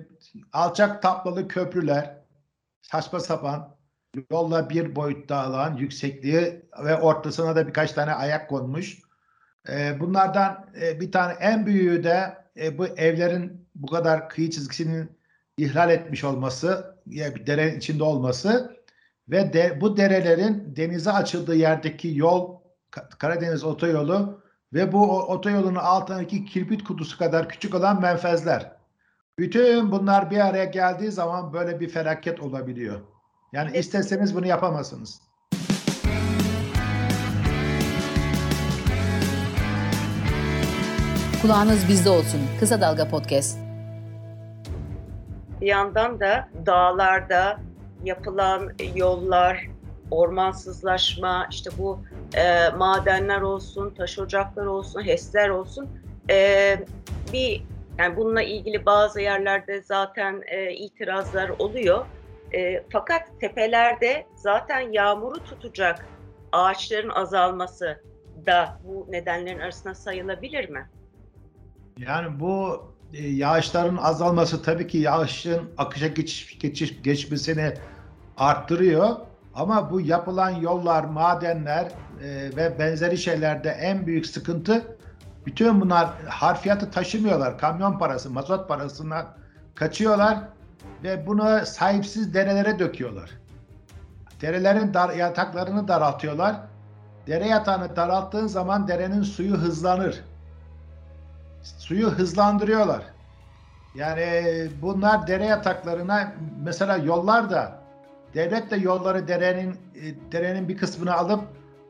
alçak 0.53 1.03
taplalı 1.03 1.49
köprüler. 1.49 2.17
Saçma 2.83 3.21
sapan. 3.21 3.74
Yolla 4.31 4.71
bir 4.71 4.97
boyutta 4.97 5.37
alan 5.37 5.77
yüksekliği 5.77 6.63
ve 6.85 6.97
ortasına 6.97 7.57
da 7.57 7.69
birkaç 7.69 7.93
tane 7.93 8.13
ayak 8.13 8.49
konmuş. 8.49 8.99
Ee, 9.69 10.01
bunlardan 10.01 10.67
e, 10.83 11.01
bir 11.01 11.13
tane 11.13 11.33
en 11.33 11.67
büyüğü 11.67 12.05
de 12.05 12.35
e, 12.57 12.79
bu 12.79 12.87
evlerin 12.87 13.69
bu 13.75 13.87
kadar 13.87 14.29
kıyı 14.29 14.51
çizgisinin 14.51 15.11
ihlal 15.57 15.91
etmiş 15.91 16.25
olması, 16.25 16.97
yani 17.07 17.47
derenin 17.47 17.79
içinde 17.79 18.05
olması 18.05 18.77
ve 19.29 19.53
de, 19.53 19.81
bu 19.81 19.97
derelerin 19.97 20.77
denize 20.77 21.13
açıldığı 21.13 21.55
yerdeki 21.55 22.17
yol 22.17 22.65
Karadeniz 23.19 23.65
otoyolu 23.65 24.43
ve 24.73 24.93
bu 24.93 25.23
otoyolun 25.23 25.75
altındaki 25.75 26.45
kirpit 26.45 26.85
kutusu 26.85 27.19
kadar 27.19 27.49
küçük 27.49 27.75
olan 27.75 28.01
menfezler. 28.01 28.73
Bütün 29.39 29.93
bunlar 29.93 30.31
bir 30.31 30.41
araya 30.41 30.65
geldiği 30.65 31.11
zaman 31.11 31.53
böyle 31.53 31.81
bir 31.81 31.89
felaket 31.89 32.41
olabiliyor. 32.41 33.01
Yani 33.55 33.77
isteseniz 33.77 34.37
bunu 34.37 34.47
yapamazsınız. 34.47 35.21
Kulağınız 41.43 41.89
bizde 41.89 42.11
olsun. 42.11 42.41
Kısa 42.61 42.81
Dalga 42.81 43.09
Podcast. 43.09 43.59
Bir 45.61 45.67
yandan 45.67 46.21
da 46.21 46.49
dağlarda 46.67 47.61
yapılan 48.05 48.73
yollar, 48.95 49.67
ormansızlaşma, 50.11 51.47
işte 51.51 51.71
bu 51.79 51.99
e, 52.35 52.69
madenler 52.69 53.41
olsun, 53.41 53.95
taş 53.95 54.19
ocakları 54.19 54.71
olsun, 54.71 55.07
HES'ler 55.07 55.49
olsun 55.49 55.89
e, 56.31 56.77
bir 57.33 57.63
yani 57.99 58.17
bununla 58.17 58.43
ilgili 58.43 58.87
bazı 58.87 59.21
yerlerde 59.21 59.83
zaten 59.83 60.43
e, 60.47 60.73
itirazlar 60.73 61.49
oluyor. 61.49 62.07
E, 62.55 62.85
fakat 62.93 63.41
tepelerde 63.41 64.27
zaten 64.37 64.93
yağmuru 64.93 65.45
tutacak 65.45 66.07
ağaçların 66.53 67.11
azalması 67.11 68.03
da 68.47 68.81
bu 68.85 69.07
nedenlerin 69.11 69.59
arasına 69.59 69.95
sayılabilir 69.95 70.69
mi? 70.69 70.91
Yani 71.99 72.41
bu 72.41 72.85
e, 73.13 73.29
yağışların 73.29 73.97
azalması 73.97 74.63
tabii 74.63 74.87
ki 74.87 74.99
yağışın 74.99 75.71
akışa 75.79 76.07
geçiş, 76.07 76.59
geçiş, 76.59 77.03
geçmesini 77.03 77.75
arttırıyor. 78.37 79.17
Ama 79.55 79.91
bu 79.91 80.01
yapılan 80.01 80.51
yollar, 80.51 81.05
madenler 81.05 81.85
e, 82.23 82.57
ve 82.57 82.79
benzeri 82.79 83.19
şeylerde 83.19 83.69
en 83.69 84.07
büyük 84.07 84.27
sıkıntı 84.27 84.97
bütün 85.47 85.81
bunlar 85.81 86.09
harfiyatı 86.29 86.91
taşımıyorlar. 86.91 87.59
Kamyon 87.59 87.99
parası, 87.99 88.31
mazot 88.31 88.69
parasına 88.69 89.37
kaçıyorlar 89.75 90.39
ve 91.03 91.27
bunu 91.27 91.67
sahipsiz 91.67 92.35
derelere 92.35 92.79
döküyorlar. 92.79 93.31
derelerin 94.43 94.95
dar, 94.95 95.11
yataklarını 95.11 95.89
daraltıyorlar. 95.89 96.57
Dere 97.27 97.47
yatağını 97.47 97.97
daralttığın 97.97 98.47
zaman 98.47 98.89
derenin 98.89 99.23
suyu 99.23 99.57
hızlanır. 99.57 100.25
Suyu 101.63 102.11
hızlandırıyorlar. 102.11 103.03
Yani 103.95 104.43
bunlar 104.83 105.27
dere 105.27 105.45
yataklarına 105.45 106.33
mesela 106.63 106.97
yollar 106.97 107.51
da 107.51 107.81
devlet 108.35 108.71
de 108.71 108.77
yolları 108.77 109.29
derenin 109.29 109.71
e, 109.73 110.33
derenin 110.33 110.69
bir 110.69 110.77
kısmını 110.77 111.15
alıp 111.15 111.41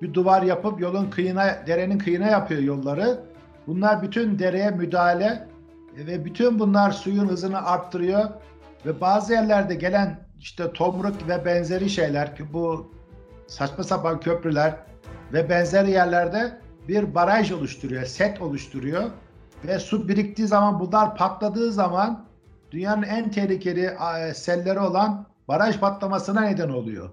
bir 0.02 0.14
duvar 0.14 0.42
yapıp 0.42 0.80
yolun 0.80 1.10
kıyına 1.10 1.46
derenin 1.66 1.98
kıyına 1.98 2.26
yapıyor 2.26 2.62
yolları. 2.62 3.20
Bunlar 3.66 4.02
bütün 4.02 4.38
dereye 4.38 4.70
müdahale 4.70 5.48
ve 5.96 6.24
bütün 6.24 6.58
bunlar 6.58 6.90
suyun 6.90 7.28
hızını 7.28 7.66
arttırıyor 7.66 8.30
ve 8.86 9.00
bazı 9.00 9.32
yerlerde 9.32 9.74
gelen 9.74 10.28
işte 10.38 10.72
tomruk 10.72 11.28
ve 11.28 11.44
benzeri 11.44 11.90
şeyler 11.90 12.36
ki 12.36 12.52
bu 12.52 12.94
saçma 13.46 13.84
sapan 13.84 14.20
köprüler 14.20 14.76
ve 15.32 15.48
benzeri 15.48 15.90
yerlerde 15.90 16.60
bir 16.88 17.14
baraj 17.14 17.52
oluşturuyor, 17.52 18.04
set 18.04 18.42
oluşturuyor 18.42 19.10
ve 19.64 19.78
su 19.78 20.08
biriktiği 20.08 20.46
zaman 20.46 20.80
bunlar 20.80 21.16
patladığı 21.16 21.72
zaman 21.72 22.26
dünyanın 22.70 23.02
en 23.02 23.30
tehlikeli 23.30 23.96
selleri 24.34 24.78
olan 24.78 25.26
baraj 25.48 25.80
patlamasına 25.80 26.40
neden 26.40 26.68
oluyor. 26.68 27.10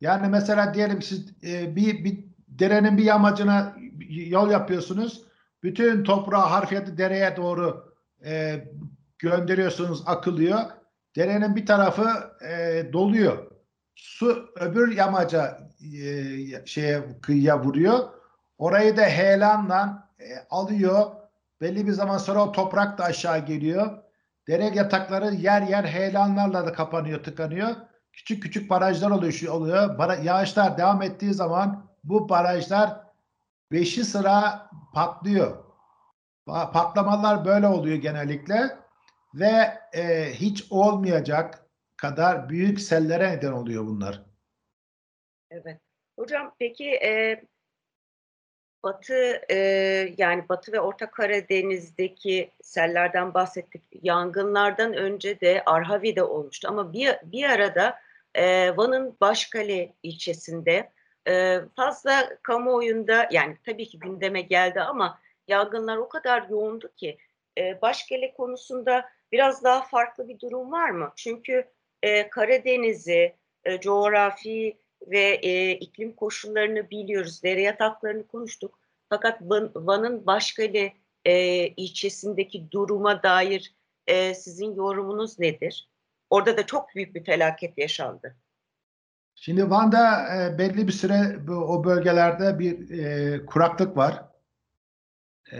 Yani 0.00 0.28
mesela 0.28 0.74
diyelim 0.74 1.02
siz 1.02 1.44
e, 1.44 1.76
bir, 1.76 2.04
bir 2.04 2.24
derenin 2.48 2.98
bir 2.98 3.04
yamacına 3.04 3.76
yol 4.08 4.50
yapıyorsunuz. 4.50 5.22
Bütün 5.62 6.04
toprağı 6.04 6.46
harfiyatı 6.46 6.98
dereye 6.98 7.36
doğru 7.36 7.92
e, 8.24 8.64
gönderiyorsunuz, 9.18 10.02
akılıyor. 10.06 10.60
Derenin 11.16 11.56
bir 11.56 11.66
tarafı 11.66 12.08
e, 12.48 12.84
doluyor. 12.92 13.50
Su 13.94 14.50
öbür 14.60 14.96
yamaca 14.96 15.58
e, 16.04 16.66
şeye 16.66 17.20
kıyıya 17.22 17.64
vuruyor. 17.64 17.98
Orayı 18.58 18.96
da 18.96 19.02
heyelanla 19.02 20.08
e, 20.18 20.24
alıyor. 20.50 21.06
Belli 21.60 21.86
bir 21.86 21.92
zaman 21.92 22.18
sonra 22.18 22.44
o 22.44 22.52
toprak 22.52 22.98
da 22.98 23.04
aşağı 23.04 23.38
geliyor. 23.38 23.98
Dere 24.48 24.64
yatakları 24.64 25.34
yer 25.34 25.62
yer 25.62 25.84
heyelanlarla 25.84 26.66
da 26.66 26.72
kapanıyor, 26.72 27.24
tıkanıyor. 27.24 27.68
Küçük 28.12 28.42
küçük 28.42 28.70
barajlar 28.70 29.10
oluşuyor, 29.10 29.54
oluyor. 29.54 29.98
Bara, 29.98 30.14
yağışlar 30.14 30.78
devam 30.78 31.02
ettiği 31.02 31.34
zaman 31.34 31.86
bu 32.04 32.28
barajlar 32.28 33.00
beşi 33.72 34.04
sıra 34.04 34.70
patlıyor. 34.94 35.56
Patlamalar 36.46 37.44
böyle 37.44 37.66
oluyor 37.66 37.96
genellikle 37.96 38.85
ve 39.34 39.78
e, 39.92 40.32
hiç 40.32 40.66
olmayacak 40.70 41.66
kadar 41.96 42.48
büyük 42.48 42.80
sellere 42.80 43.32
neden 43.32 43.52
oluyor 43.52 43.86
bunlar. 43.86 44.22
Evet. 45.50 45.80
Hocam 46.18 46.54
peki 46.58 46.90
e, 46.90 47.42
Batı 48.82 49.40
e, 49.50 49.56
yani 50.18 50.48
Batı 50.48 50.72
ve 50.72 50.80
Orta 50.80 51.10
Karadeniz'deki 51.10 52.50
sellerden 52.62 53.34
bahsettik. 53.34 53.82
Yangınlardan 54.02 54.94
önce 54.94 55.40
de 55.40 55.62
Arhavi'de 55.66 56.22
olmuştu 56.22 56.68
ama 56.70 56.92
bir, 56.92 57.16
bir 57.24 57.44
arada 57.44 57.98
e, 58.34 58.76
Van'ın 58.76 59.16
Başkale 59.20 59.92
ilçesinde 60.02 60.92
e, 61.28 61.60
fazla 61.76 62.38
kamuoyunda 62.42 63.28
yani 63.30 63.56
tabii 63.66 63.88
ki 63.88 63.98
gündeme 63.98 64.40
geldi 64.40 64.80
ama 64.80 65.20
yangınlar 65.48 65.96
o 65.96 66.08
kadar 66.08 66.48
yoğundu 66.48 66.94
ki 66.96 67.18
e, 67.58 67.82
Başkale 67.82 68.34
konusunda 68.34 69.04
biraz 69.32 69.64
daha 69.64 69.82
farklı 69.82 70.28
bir 70.28 70.40
durum 70.40 70.72
var 70.72 70.90
mı? 70.90 71.12
Çünkü 71.16 71.64
e, 72.02 72.30
Karadeniz'i, 72.30 73.36
e, 73.64 73.80
coğrafi 73.80 74.78
ve 75.06 75.40
e, 75.42 75.70
iklim 75.70 76.12
koşullarını 76.12 76.90
biliyoruz. 76.90 77.42
Dere 77.42 77.62
yataklarını 77.62 78.26
konuştuk. 78.26 78.78
Fakat 79.08 79.42
Van, 79.42 79.70
Van'ın 79.74 80.26
Başkale 80.26 80.92
e, 81.24 81.66
ilçesindeki 81.66 82.70
duruma 82.70 83.22
dair 83.22 83.74
e, 84.06 84.34
sizin 84.34 84.74
yorumunuz 84.74 85.38
nedir? 85.38 85.88
Orada 86.30 86.56
da 86.56 86.66
çok 86.66 86.94
büyük 86.94 87.14
bir 87.14 87.24
felaket 87.24 87.78
yaşandı. 87.78 88.36
Şimdi 89.34 89.70
Van'da 89.70 90.36
e, 90.36 90.58
belli 90.58 90.86
bir 90.86 90.92
süre 90.92 91.38
o 91.50 91.84
bölgelerde 91.84 92.58
bir 92.58 92.98
e, 92.98 93.46
kuraklık 93.46 93.96
var. 93.96 94.24
E, 95.52 95.58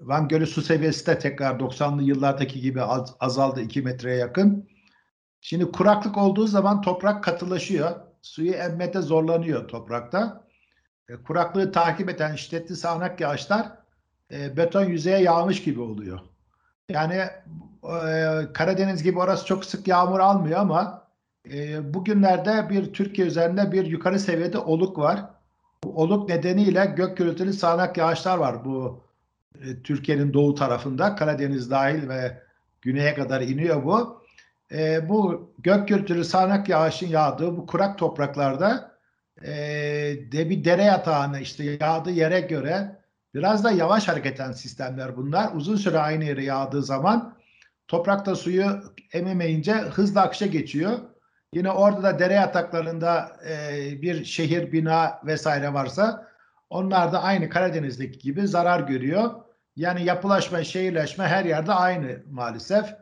Van 0.00 0.28
Gölü 0.28 0.46
su 0.46 0.62
seviyesi 0.62 1.06
de 1.06 1.18
tekrar 1.18 1.54
90'lı 1.54 2.02
yıllardaki 2.02 2.60
gibi 2.60 2.82
az, 2.82 3.14
azaldı 3.20 3.60
2 3.60 3.82
metreye 3.82 4.16
yakın. 4.16 4.68
Şimdi 5.40 5.72
kuraklık 5.72 6.18
olduğu 6.18 6.46
zaman 6.46 6.82
toprak 6.82 7.24
katılaşıyor. 7.24 7.90
Suyu 8.22 8.52
emmete 8.52 9.00
zorlanıyor 9.00 9.68
toprakta. 9.68 10.44
E, 11.08 11.16
kuraklığı 11.16 11.72
takip 11.72 12.08
eden 12.10 12.36
şiddetli 12.36 12.76
sağanak 12.76 13.20
yağışlar 13.20 13.72
e, 14.32 14.56
beton 14.56 14.84
yüzeye 14.84 15.18
yağmış 15.18 15.62
gibi 15.62 15.80
oluyor. 15.80 16.20
Yani 16.88 17.14
e, 17.84 18.12
Karadeniz 18.54 19.02
gibi 19.02 19.18
orası 19.18 19.46
çok 19.46 19.64
sık 19.64 19.88
yağmur 19.88 20.20
almıyor 20.20 20.60
ama 20.60 21.08
e, 21.52 21.94
bugünlerde 21.94 22.70
bir 22.70 22.92
Türkiye 22.92 23.26
üzerinde 23.26 23.72
bir 23.72 23.86
yukarı 23.86 24.18
seviyede 24.18 24.58
oluk 24.58 24.98
var. 24.98 25.37
Oluk 25.84 26.28
nedeniyle 26.28 26.92
gök 26.96 27.16
gürültülü 27.16 27.52
sağanak 27.52 27.96
yağışlar 27.96 28.38
var 28.38 28.64
bu 28.64 29.04
e, 29.54 29.82
Türkiye'nin 29.82 30.32
doğu 30.32 30.54
tarafında. 30.54 31.14
Karadeniz 31.14 31.70
dahil 31.70 32.08
ve 32.08 32.42
güneye 32.82 33.14
kadar 33.14 33.40
iniyor 33.40 33.84
bu. 33.84 34.22
E, 34.72 35.08
bu 35.08 35.50
gök 35.58 35.88
gürültülü 35.88 36.24
sağanak 36.24 36.68
yağışın 36.68 37.06
yağdığı 37.06 37.56
bu 37.56 37.66
kurak 37.66 37.98
topraklarda 37.98 38.98
e, 39.42 39.52
de 40.32 40.50
bir 40.50 40.64
dere 40.64 40.82
yatağını 40.82 41.40
işte 41.40 41.64
yağdığı 41.80 42.10
yere 42.10 42.40
göre 42.40 42.98
biraz 43.34 43.64
da 43.64 43.70
yavaş 43.70 44.08
hareket 44.08 44.34
eden 44.34 44.52
sistemler 44.52 45.16
bunlar. 45.16 45.50
Uzun 45.54 45.76
süre 45.76 45.98
aynı 45.98 46.24
yere 46.24 46.44
yağdığı 46.44 46.82
zaman 46.82 47.36
toprakta 47.88 48.34
suyu 48.34 48.82
ememeyince 49.12 49.72
hızla 49.72 50.22
akışa 50.22 50.46
geçiyor. 50.46 50.98
Yine 51.52 51.70
orada 51.70 52.02
da 52.02 52.18
dere 52.18 52.34
yataklarında 52.34 53.36
e, 53.48 54.02
bir 54.02 54.24
şehir, 54.24 54.72
bina 54.72 55.20
vesaire 55.24 55.74
varsa 55.74 56.28
onlar 56.70 57.12
da 57.12 57.22
aynı 57.22 57.48
Karadeniz'deki 57.48 58.18
gibi 58.18 58.48
zarar 58.48 58.80
görüyor. 58.80 59.30
Yani 59.76 60.04
yapılaşma, 60.04 60.64
şehirleşme 60.64 61.24
her 61.24 61.44
yerde 61.44 61.72
aynı 61.72 62.22
maalesef. 62.30 62.94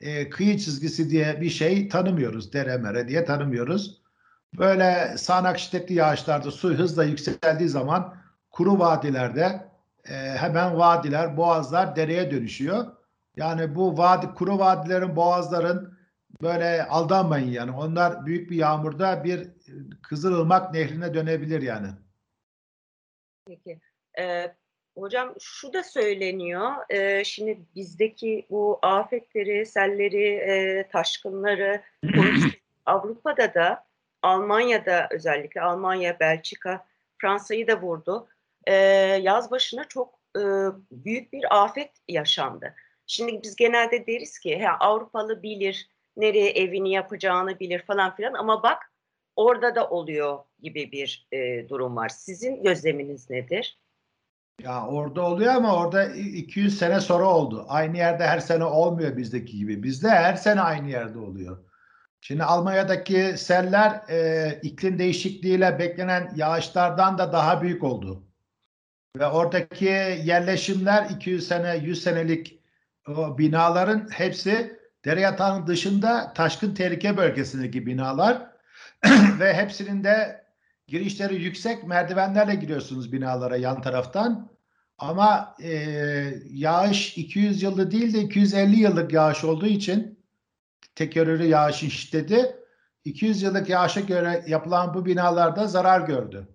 E, 0.00 0.30
kıyı 0.30 0.58
çizgisi 0.58 1.10
diye 1.10 1.40
bir 1.40 1.50
şey 1.50 1.88
tanımıyoruz. 1.88 2.52
Dere 2.52 2.76
mere 2.76 3.08
diye 3.08 3.24
tanımıyoruz. 3.24 4.00
Böyle 4.58 5.14
sağanak 5.18 5.58
şiddetli 5.58 5.94
yağışlarda 5.94 6.50
su 6.50 6.68
hızla 6.68 7.04
yükseldiği 7.04 7.68
zaman 7.68 8.14
kuru 8.50 8.78
vadilerde 8.78 9.68
e, 10.08 10.14
hemen 10.14 10.78
vadiler, 10.78 11.36
boğazlar 11.36 11.96
dereye 11.96 12.30
dönüşüyor. 12.30 12.86
Yani 13.36 13.74
bu 13.74 13.98
vadi, 13.98 14.26
kuru 14.34 14.58
vadilerin, 14.58 15.16
boğazların 15.16 15.99
böyle 16.42 16.84
aldanmayın 16.84 17.50
yani. 17.50 17.70
Onlar 17.70 18.26
büyük 18.26 18.50
bir 18.50 18.56
yağmurda 18.56 19.24
bir 19.24 19.48
Kızılırmak 20.02 20.74
nehrine 20.74 21.14
dönebilir 21.14 21.62
yani. 21.62 21.86
Peki. 23.46 23.80
Ee, 24.18 24.54
hocam 24.98 25.34
şu 25.40 25.72
da 25.72 25.82
söyleniyor. 25.82 26.72
Ee, 26.90 27.24
şimdi 27.24 27.60
bizdeki 27.74 28.46
bu 28.50 28.78
afetleri, 28.82 29.66
selleri, 29.66 30.26
e, 30.26 30.88
taşkınları 30.88 31.82
Avrupa'da 32.86 33.54
da 33.54 33.84
Almanya'da 34.22 35.08
özellikle 35.10 35.60
Almanya, 35.60 36.20
Belçika, 36.20 36.86
Fransa'yı 37.18 37.66
da 37.66 37.80
vurdu. 37.80 38.28
Ee, 38.66 38.74
yaz 39.22 39.50
başına 39.50 39.84
çok 39.84 40.20
e, 40.36 40.42
büyük 40.90 41.32
bir 41.32 41.62
afet 41.62 41.90
yaşandı. 42.08 42.74
Şimdi 43.06 43.42
biz 43.42 43.56
genelde 43.56 44.06
deriz 44.06 44.38
ki 44.38 44.58
he, 44.58 44.70
Avrupalı 44.70 45.42
bilir, 45.42 45.90
nereye 46.16 46.50
evini 46.50 46.92
yapacağını 46.92 47.60
bilir 47.60 47.82
falan 47.82 48.14
filan 48.16 48.34
ama 48.34 48.62
bak 48.62 48.92
orada 49.36 49.74
da 49.74 49.88
oluyor 49.88 50.38
gibi 50.62 50.92
bir 50.92 51.28
e, 51.32 51.68
durum 51.68 51.96
var. 51.96 52.08
Sizin 52.08 52.62
gözleminiz 52.62 53.30
nedir? 53.30 53.78
Ya 54.62 54.86
orada 54.86 55.22
oluyor 55.22 55.54
ama 55.54 55.76
orada 55.76 56.04
200 56.14 56.78
sene 56.78 57.00
sonra 57.00 57.24
oldu. 57.24 57.64
Aynı 57.68 57.96
yerde 57.96 58.26
her 58.26 58.38
sene 58.40 58.64
olmuyor 58.64 59.16
bizdeki 59.16 59.58
gibi. 59.58 59.82
Bizde 59.82 60.08
her 60.08 60.34
sene 60.34 60.60
aynı 60.60 60.90
yerde 60.90 61.18
oluyor. 61.18 61.64
Şimdi 62.20 62.44
Almanya'daki 62.44 63.34
seller 63.36 64.02
e, 64.08 64.58
iklim 64.62 64.98
değişikliğiyle 64.98 65.78
beklenen 65.78 66.32
yağışlardan 66.36 67.18
da 67.18 67.32
daha 67.32 67.62
büyük 67.62 67.84
oldu. 67.84 68.24
Ve 69.16 69.26
oradaki 69.26 69.84
yerleşimler 70.24 71.10
200 71.10 71.48
sene, 71.48 71.76
100 71.76 72.02
senelik 72.02 72.60
o 73.08 73.38
binaların 73.38 74.08
hepsi 74.12 74.79
dere 75.04 75.20
yatağının 75.20 75.66
dışında 75.66 76.32
taşkın 76.32 76.74
tehlike 76.74 77.16
bölgesindeki 77.16 77.86
binalar 77.86 78.50
ve 79.40 79.54
hepsinin 79.54 80.04
de 80.04 80.44
girişleri 80.86 81.42
yüksek 81.42 81.84
merdivenlerle 81.84 82.54
giriyorsunuz 82.54 83.12
binalara 83.12 83.56
yan 83.56 83.82
taraftan. 83.82 84.50
Ama 84.98 85.56
e, 85.62 85.70
yağış 86.50 87.18
200 87.18 87.62
yıllık 87.62 87.92
değil 87.92 88.14
de 88.14 88.20
250 88.20 88.80
yıllık 88.80 89.12
yağış 89.12 89.44
olduğu 89.44 89.66
için 89.66 90.24
tekerrürü 90.94 91.44
yağışın 91.44 91.88
şiddeti 91.88 92.56
200 93.04 93.42
yıllık 93.42 93.68
yaşa 93.68 94.00
göre 94.00 94.44
yapılan 94.48 94.94
bu 94.94 95.06
binalarda 95.06 95.66
zarar 95.66 96.00
gördü. 96.00 96.48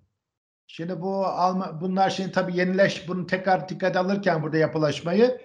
Şimdi 0.66 1.00
bu 1.00 1.26
alma, 1.26 1.80
bunlar 1.80 2.10
şimdi 2.10 2.32
tabii 2.32 2.56
yenileş 2.56 3.08
bunu 3.08 3.26
tekrar 3.26 3.68
dikkat 3.68 3.96
alırken 3.96 4.42
burada 4.42 4.56
yapılaşmayı 4.56 5.40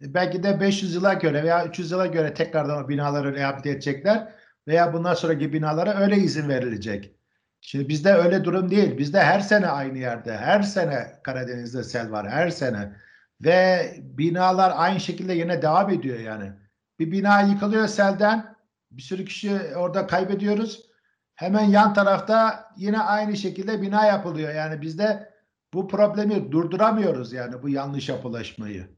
belki 0.00 0.42
de 0.42 0.60
500 0.60 0.94
yıla 0.94 1.14
göre 1.14 1.42
veya 1.42 1.66
300 1.66 1.90
yıla 1.90 2.06
göre 2.06 2.34
tekrardan 2.34 2.84
o 2.84 2.88
binaları 2.88 3.34
rehabilite 3.34 3.70
edecekler 3.70 4.32
veya 4.68 4.92
bundan 4.92 5.14
sonraki 5.14 5.52
binalara 5.52 5.94
öyle 5.94 6.16
izin 6.16 6.48
verilecek. 6.48 7.12
Şimdi 7.60 7.88
bizde 7.88 8.12
öyle 8.12 8.44
durum 8.44 8.70
değil. 8.70 8.98
Bizde 8.98 9.20
her 9.20 9.40
sene 9.40 9.66
aynı 9.66 9.98
yerde, 9.98 10.36
her 10.36 10.62
sene 10.62 11.12
Karadeniz'de 11.22 11.82
sel 11.82 12.10
var, 12.10 12.30
her 12.30 12.50
sene. 12.50 12.92
Ve 13.40 13.92
binalar 14.00 14.72
aynı 14.76 15.00
şekilde 15.00 15.32
yine 15.32 15.62
devam 15.62 15.90
ediyor 15.90 16.18
yani. 16.18 16.52
Bir 16.98 17.10
bina 17.12 17.40
yıkılıyor 17.40 17.86
selden, 17.86 18.56
bir 18.90 19.02
sürü 19.02 19.24
kişi 19.24 19.60
orada 19.76 20.06
kaybediyoruz. 20.06 20.86
Hemen 21.34 21.64
yan 21.64 21.94
tarafta 21.94 22.64
yine 22.76 22.98
aynı 23.00 23.36
şekilde 23.36 23.82
bina 23.82 24.06
yapılıyor. 24.06 24.54
Yani 24.54 24.82
bizde 24.82 25.32
bu 25.74 25.88
problemi 25.88 26.52
durduramıyoruz 26.52 27.32
yani 27.32 27.62
bu 27.62 27.68
yanlış 27.68 28.08
yapılaşmayı. 28.08 28.96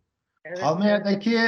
Evet. 0.48 0.62
Almanya'daki 0.62 1.38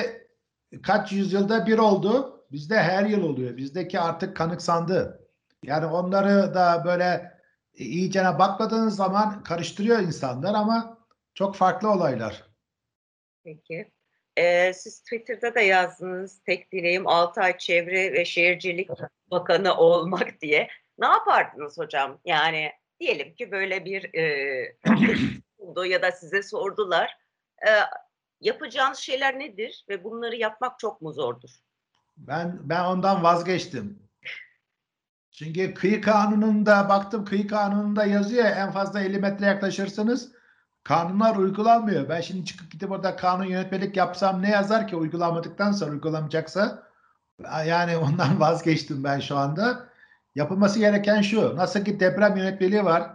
kaç 0.82 1.12
yüzyılda 1.12 1.66
bir 1.66 1.78
oldu. 1.78 2.44
Bizde 2.52 2.76
her 2.76 3.04
yıl 3.04 3.22
oluyor. 3.22 3.56
Bizdeki 3.56 4.00
artık 4.00 4.36
kanıksandı. 4.36 5.28
Yani 5.62 5.86
onları 5.86 6.54
da 6.54 6.82
böyle 6.84 7.32
iyicene 7.74 8.38
bakmadığınız 8.38 8.96
zaman 8.96 9.42
karıştırıyor 9.42 9.98
insanlar 9.98 10.54
ama 10.54 10.98
çok 11.34 11.56
farklı 11.56 11.90
olaylar. 11.90 12.44
Peki. 13.44 13.92
Ee, 14.36 14.72
siz 14.74 15.00
Twitter'da 15.00 15.54
da 15.54 15.60
yazdınız 15.60 16.40
tek 16.46 16.72
dileğim 16.72 17.06
6 17.08 17.40
ay 17.40 17.58
Çevre 17.58 18.12
ve 18.12 18.24
Şehircilik 18.24 18.90
Bakanı 19.30 19.76
olmak 19.76 20.40
diye. 20.40 20.68
Ne 20.98 21.06
yapardınız 21.06 21.78
hocam? 21.78 22.20
Yani 22.24 22.72
diyelim 23.00 23.34
ki 23.34 23.50
böyle 23.50 23.84
bir 23.84 24.14
e, 24.14 24.76
oldu 25.58 25.84
ya 25.84 26.02
da 26.02 26.12
size 26.12 26.42
sordular. 26.42 27.16
E, 27.66 27.70
yapacağınız 28.40 28.98
şeyler 28.98 29.38
nedir 29.38 29.84
ve 29.88 30.04
bunları 30.04 30.36
yapmak 30.36 30.78
çok 30.78 31.02
mu 31.02 31.12
zordur? 31.12 31.50
Ben 32.16 32.58
ben 32.62 32.84
ondan 32.84 33.22
vazgeçtim. 33.22 34.10
Çünkü 35.30 35.74
kıyı 35.74 36.02
kanununda 36.02 36.88
baktım 36.88 37.24
kıyı 37.24 37.46
kanununda 37.46 38.04
yazıyor 38.04 38.44
ya, 38.44 38.50
en 38.50 38.70
fazla 38.70 39.00
50 39.00 39.18
metre 39.18 39.46
yaklaşırsınız 39.46 40.32
kanunlar 40.84 41.36
uygulanmıyor. 41.36 42.08
Ben 42.08 42.20
şimdi 42.20 42.44
çıkıp 42.44 42.72
gidip 42.72 42.90
orada 42.90 43.16
kanun 43.16 43.44
yönetmelik 43.44 43.96
yapsam 43.96 44.42
ne 44.42 44.50
yazar 44.50 44.88
ki 44.88 44.96
uygulanmadıktan 44.96 45.72
sonra 45.72 45.90
uygulamayacaksa 45.90 46.82
yani 47.66 47.96
ondan 47.96 48.40
vazgeçtim 48.40 49.04
ben 49.04 49.20
şu 49.20 49.36
anda. 49.36 49.90
Yapılması 50.34 50.78
gereken 50.78 51.22
şu. 51.22 51.56
Nasıl 51.56 51.84
ki 51.84 52.00
deprem 52.00 52.36
yönetmeliği 52.36 52.84
var. 52.84 53.10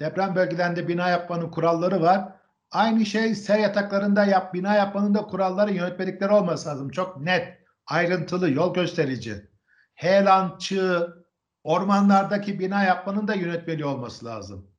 Deprem 0.00 0.34
bölgelerinde 0.34 0.88
bina 0.88 1.08
yapmanın 1.08 1.50
kuralları 1.50 2.02
var. 2.02 2.39
Aynı 2.70 3.06
şey 3.06 3.34
sel 3.34 3.60
yataklarında 3.60 4.24
yap, 4.24 4.54
bina 4.54 4.74
yapmanın 4.74 5.14
da 5.14 5.22
kuralları, 5.22 5.72
yönetmelikleri 5.72 6.32
olması 6.32 6.68
lazım. 6.68 6.90
Çok 6.90 7.20
net, 7.20 7.58
ayrıntılı, 7.86 8.50
yol 8.50 8.74
gösterici. 8.74 9.50
Heyelan, 9.94 10.58
çığ, 10.58 11.24
ormanlardaki 11.64 12.58
bina 12.58 12.82
yapmanın 12.82 13.28
da 13.28 13.34
yönetmeliği 13.34 13.84
olması 13.86 14.26
lazım. 14.26 14.70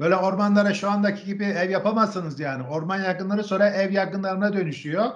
Böyle 0.00 0.16
ormanlara 0.16 0.74
şu 0.74 0.90
andaki 0.90 1.24
gibi 1.24 1.44
ev 1.44 1.70
yapamazsınız 1.70 2.40
yani. 2.40 2.68
Orman 2.68 2.98
yangınları 2.98 3.44
sonra 3.44 3.68
ev 3.68 3.92
yangınlarına 3.92 4.52
dönüşüyor. 4.52 5.06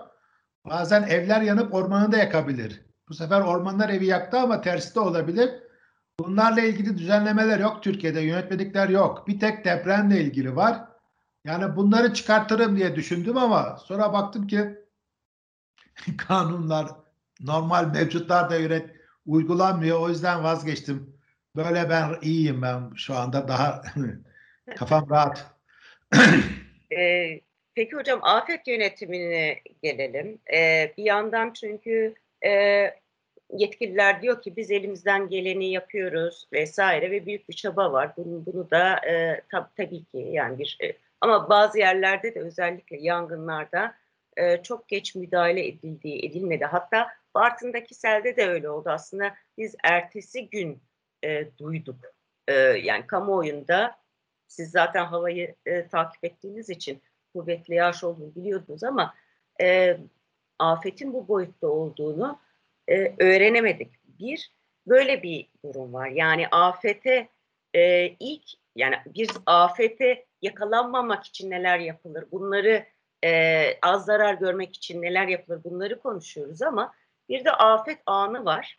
Bazen 0.67 1.03
evler 1.03 1.41
yanıp 1.41 1.75
ormanı 1.75 2.13
da 2.13 2.17
yakabilir. 2.17 2.83
Bu 3.09 3.15
sefer 3.15 3.41
ormanlar 3.41 3.89
evi 3.89 4.07
yaktı 4.07 4.39
ama 4.39 4.61
tersi 4.61 4.95
de 4.95 5.01
olabilir. 5.01 5.51
Bunlarla 6.21 6.61
ilgili 6.61 6.99
düzenlemeler 6.99 7.59
yok 7.59 7.83
Türkiye'de. 7.83 8.21
Yönetmelikler 8.21 8.89
yok. 8.89 9.29
Bir 9.29 9.41
tek 9.41 9.65
depremle 9.65 10.21
ilgili 10.21 10.57
var. 10.57 10.90
Yani 11.45 11.77
bunları 11.77 12.15
çıkartırım 12.15 12.77
diye 12.77 12.97
düşündüm 12.97 13.37
ama 13.37 13.77
sonra 13.85 14.13
baktım 14.13 14.47
ki 14.47 14.79
kanunlar 16.19 16.87
normal 17.41 17.87
mevcutlar 17.87 18.51
da 18.51 18.57
yönet 18.57 18.91
uygulanmıyor. 19.27 20.01
O 20.01 20.09
yüzden 20.09 20.45
vazgeçtim. 20.45 21.17
Böyle 21.57 21.91
ben 21.91 22.15
iyiyim 22.23 22.63
ben 22.63 22.93
şu 22.97 23.15
anda 23.15 23.49
daha 23.49 23.83
kafam 24.77 25.11
rahat. 25.11 25.55
Ee, 26.99 27.41
peki 27.75 27.97
hocam 27.97 28.21
afet 28.23 28.69
yönetimine 28.69 29.61
gelelim. 29.83 30.39
Ee, 30.53 30.95
bir 30.99 31.05
yandan 31.05 31.53
çünkü 31.53 32.15
e, 32.45 32.51
yetkililer 33.53 34.23
diyor 34.23 34.43
ki 34.43 34.57
biz 34.57 34.71
elimizden 34.71 35.29
geleni 35.29 35.71
yapıyoruz 35.73 36.49
vesaire 36.53 37.11
ve 37.11 37.27
büyük 37.27 37.49
bir 37.49 37.55
çaba 37.55 37.93
var. 37.93 38.13
Bunu, 38.17 38.47
bunu 38.47 38.71
da 38.71 39.07
e, 39.07 39.43
tab 39.51 39.65
tabii 39.77 40.05
ki 40.05 40.19
yani 40.19 40.59
bir 40.59 40.79
e, 40.83 40.93
ama 41.21 41.49
bazı 41.49 41.79
yerlerde 41.79 42.35
de 42.35 42.41
özellikle 42.41 42.97
yangınlarda 43.01 43.95
e, 44.37 44.63
çok 44.63 44.89
geç 44.89 45.15
müdahale 45.15 45.67
edildiği 45.69 46.27
edilmedi. 46.27 46.65
Hatta 46.65 47.09
Bartın'daki 47.35 47.95
selde 47.95 48.37
de 48.37 48.49
öyle 48.49 48.71
oldu 48.71 48.91
aslında. 48.91 49.35
Biz 49.59 49.75
ertesi 49.85 50.51
gün 50.51 50.83
e, 51.25 51.59
duyduk. 51.59 51.97
E, 52.49 52.55
yani 52.63 53.07
kamuoyunda 53.07 53.99
siz 54.47 54.71
zaten 54.71 55.05
havayı 55.05 55.55
e, 55.67 55.89
takip 55.89 56.25
ettiğiniz 56.25 56.71
için 56.71 57.03
kuvvetli 57.35 57.75
yağış 57.75 58.05
olduğunu 58.05 58.35
biliyordunuz 58.35 58.85
ama 58.85 59.15
e, 59.61 59.99
afetin 60.59 61.13
bu 61.13 61.29
boyutta 61.29 61.67
olduğunu 61.67 62.41
e, 62.89 63.25
öğrenemedik. 63.25 63.93
Bir, 64.19 64.53
böyle 64.87 65.23
bir 65.23 65.49
durum 65.65 65.93
var. 65.93 66.09
Yani 66.09 66.49
afete 66.49 67.29
e, 67.75 68.09
ilk 68.09 68.45
yani 68.77 68.97
bir 69.07 69.31
afete 69.47 70.27
yakalanmamak 70.43 71.25
için 71.25 71.51
neler 71.51 71.79
yapılır? 71.79 72.25
Bunları 72.33 72.87
e, 73.25 73.79
az 73.83 74.05
zarar 74.05 74.35
görmek 74.35 74.77
için 74.77 75.03
neler 75.03 75.29
yapılır? 75.29 75.65
Bunları 75.65 76.01
konuşuyoruz 76.01 76.63
ama 76.63 76.95
bir 77.29 77.45
de 77.45 77.53
afet 77.53 77.99
anı 78.07 78.45
var. 78.45 78.79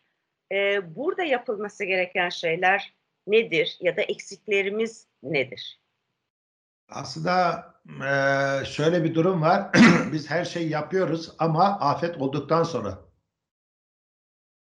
E, 0.52 0.80
burada 0.96 1.22
yapılması 1.22 1.84
gereken 1.84 2.28
şeyler 2.28 2.94
nedir 3.26 3.76
ya 3.80 3.96
da 3.96 4.02
eksiklerimiz 4.02 5.06
nedir? 5.22 5.80
Aslında 6.88 7.64
eee, 7.88 8.64
şöyle 8.64 9.04
bir 9.04 9.14
durum 9.14 9.42
var. 9.42 9.70
Biz 10.12 10.30
her 10.30 10.44
şeyi 10.44 10.70
yapıyoruz 10.70 11.32
ama 11.38 11.64
afet 11.64 12.16
olduktan 12.16 12.62
sonra. 12.62 12.98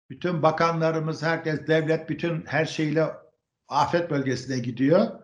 Bütün 0.10 0.44
bakanlarımız, 0.44 1.24
herkes, 1.24 1.68
devlet 1.68 2.10
bütün 2.10 2.46
her 2.46 2.66
şeyle 2.66 3.08
afet 3.68 4.10
bölgesine 4.10 4.60
gidiyor. 4.60 5.19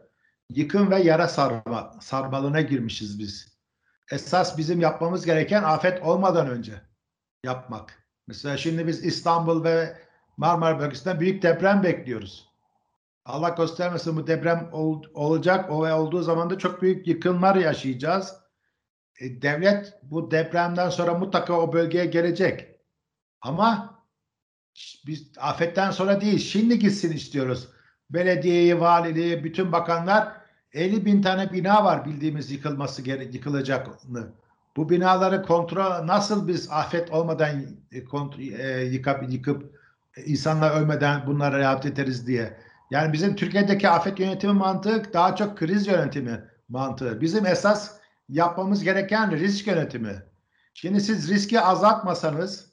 Yıkım 0.50 0.92
ve 0.92 1.02
yara 1.02 1.28
sarma, 1.28 1.96
sarmalına 2.02 2.62
girmişiz 2.62 3.20
biz. 3.20 3.58
Esas 4.12 4.58
bizim 4.58 4.80
yapmamız 4.82 5.26
gereken 5.26 5.64
afet 5.64 6.04
olmadan 6.04 6.50
önce 6.50 6.82
yapmak. 7.44 8.08
Mesela 8.28 8.58
şimdi 8.58 8.88
biz 8.88 9.06
İstanbul 9.06 9.64
ve 9.64 9.98
Marmara 10.38 10.80
bölgesinden 10.80 11.20
büyük 11.20 11.44
deprem 11.44 11.84
bekliyoruz. 11.84 12.50
Allah 13.26 13.50
göstermesin 13.50 14.16
bu 14.16 14.28
deprem 14.28 14.70
ol- 14.72 15.04
olacak. 15.14 15.72
O 15.72 15.86
ve 15.86 15.94
olduğu 15.94 16.22
zaman 16.22 16.50
da 16.50 16.58
çok 16.58 16.82
büyük 16.82 17.08
yıkımlar 17.08 17.56
yaşayacağız. 17.56 18.36
E, 19.20 19.42
devlet 19.42 20.00
bu 20.04 20.32
depremden 20.32 20.90
sonra 20.90 21.14
mutlaka 21.14 21.54
o 21.54 21.74
bölgeye 21.74 22.06
gelecek. 22.06 22.80
Ama 23.42 24.00
biz 25.08 25.32
afetten 25.38 25.92
sonra 25.92 26.22
değil, 26.22 26.40
şimdi 26.40 26.80
gitsin 26.80 27.14
istiyoruz. 27.14 27.70
Belediyeyi, 28.10 28.80
valiliği, 28.80 29.44
bütün 29.44 29.72
bakanlar 29.72 30.28
50 30.74 31.06
bin 31.06 31.22
tane 31.22 31.54
bina 31.54 31.84
var 31.86 32.06
bildiğimiz 32.06 32.52
yıkılması 32.52 33.02
gere- 33.02 33.24
yıkılacaklı. 33.24 34.34
Bu 34.78 34.90
binaları 34.90 35.44
kontrol 35.44 36.08
nasıl 36.08 36.48
biz 36.48 36.68
afet 36.72 37.12
olmadan 37.12 37.50
e, 37.92 38.00
kont- 38.00 38.62
e, 38.62 38.86
yıkıp, 38.86 39.30
yıkıp 39.30 39.76
e, 40.18 40.24
insanlar 40.24 40.82
ölmeden 40.82 41.28
bunları 41.28 41.58
rehabilite 41.60 41.90
ederiz 41.90 42.28
diye. 42.28 42.58
Yani 42.92 43.14
bizim 43.14 43.36
Türkiye'deki 43.36 43.90
afet 43.90 44.20
yönetimi 44.20 44.54
mantığı 44.54 45.14
daha 45.14 45.36
çok 45.36 45.58
kriz 45.58 45.88
yönetimi 45.88 46.44
mantığı. 46.70 47.22
Bizim 47.22 47.46
esas 47.46 47.92
yapmamız 48.30 48.84
gereken 48.84 49.32
risk 49.32 49.68
yönetimi. 49.68 50.24
Şimdi 50.74 51.02
siz 51.02 51.30
riski 51.30 51.62
azaltmasanız 51.62 52.72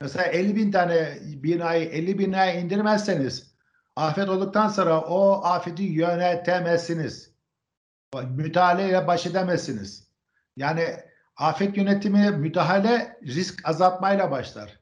mesela 0.00 0.24
50 0.26 0.56
bin 0.56 0.72
tane 0.72 1.18
binayı 1.22 1.84
50 1.88 2.18
binaya 2.18 2.60
indirmezseniz 2.60 3.51
afet 3.96 4.28
olduktan 4.28 4.68
sonra 4.68 5.00
o 5.00 5.44
afeti 5.44 5.82
yönetemezsiniz. 5.82 7.32
Müdahaleyle 8.14 9.06
baş 9.06 9.26
edemezsiniz. 9.26 10.08
Yani 10.56 10.96
afet 11.36 11.76
yönetimi 11.76 12.30
müdahale 12.30 13.18
risk 13.22 13.68
azaltmayla 13.68 14.30
başlar. 14.30 14.80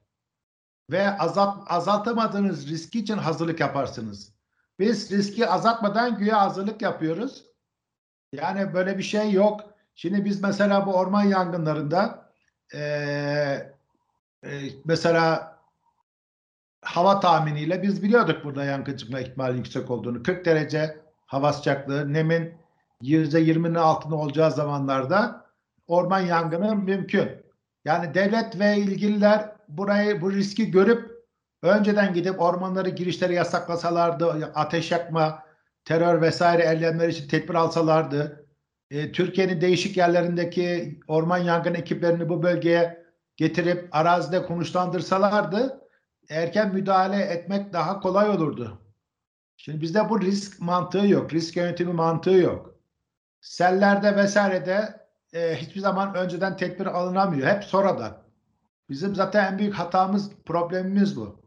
Ve 0.90 1.18
azalt, 1.18 1.64
azaltamadığınız 1.66 2.68
riski 2.68 2.98
için 2.98 3.18
hazırlık 3.18 3.60
yaparsınız. 3.60 4.32
Biz 4.78 5.10
riski 5.12 5.48
azaltmadan 5.48 6.18
güya 6.18 6.40
hazırlık 6.40 6.82
yapıyoruz. 6.82 7.44
Yani 8.32 8.74
böyle 8.74 8.98
bir 8.98 9.02
şey 9.02 9.32
yok. 9.32 9.60
Şimdi 9.94 10.24
biz 10.24 10.42
mesela 10.42 10.86
bu 10.86 10.94
orman 10.94 11.22
yangınlarında 11.22 12.30
eee, 12.74 13.72
e, 14.44 14.50
mesela 14.84 15.49
hava 16.82 17.20
tahminiyle 17.20 17.82
biz 17.82 18.02
biliyorduk 18.02 18.44
burada 18.44 18.64
yangın 18.64 18.96
çıkma 18.96 19.20
ihtimali 19.20 19.56
yüksek 19.56 19.90
olduğunu. 19.90 20.22
40 20.22 20.44
derece 20.44 20.96
hava 21.26 21.52
sıcaklığı, 21.52 22.12
nemin 22.12 22.54
%20'nin 23.02 23.74
altında 23.74 24.16
olacağı 24.16 24.50
zamanlarda 24.50 25.46
orman 25.86 26.20
yangını 26.20 26.76
mümkün. 26.76 27.28
Yani 27.84 28.14
devlet 28.14 28.58
ve 28.58 28.76
ilgililer 28.76 29.52
burayı 29.68 30.20
bu 30.20 30.32
riski 30.32 30.70
görüp 30.70 31.10
önceden 31.62 32.14
gidip 32.14 32.40
ormanları 32.40 32.88
girişleri 32.88 33.34
yasaklasalardı, 33.34 34.52
ateş 34.54 34.90
yakma, 34.90 35.42
terör 35.84 36.22
vesaire 36.22 36.62
eylemler 36.62 37.08
için 37.08 37.28
tedbir 37.28 37.54
alsalardı, 37.54 38.46
e, 38.90 39.12
Türkiye'nin 39.12 39.60
değişik 39.60 39.96
yerlerindeki 39.96 40.98
orman 41.08 41.38
yangın 41.38 41.74
ekiplerini 41.74 42.28
bu 42.28 42.42
bölgeye 42.42 43.04
getirip 43.36 43.88
arazide 43.92 44.42
konuşlandırsalardı 44.42 45.80
erken 46.30 46.74
müdahale 46.74 47.22
etmek 47.22 47.72
daha 47.72 48.00
kolay 48.00 48.30
olurdu. 48.30 48.78
Şimdi 49.56 49.80
bizde 49.80 50.08
bu 50.08 50.20
risk 50.20 50.60
mantığı 50.60 51.06
yok. 51.06 51.32
Risk 51.32 51.56
yönetimi 51.56 51.92
mantığı 51.92 52.30
yok. 52.30 52.74
Sellerde 53.40 54.16
vesairede 54.16 55.06
e, 55.32 55.56
hiçbir 55.56 55.80
zaman 55.80 56.14
önceden 56.14 56.56
tedbir 56.56 56.86
alınamıyor. 56.86 57.48
Hep 57.48 57.64
sonradan. 57.64 58.22
Bizim 58.88 59.14
zaten 59.14 59.52
en 59.52 59.58
büyük 59.58 59.74
hatamız, 59.74 60.30
problemimiz 60.46 61.16
bu. 61.16 61.40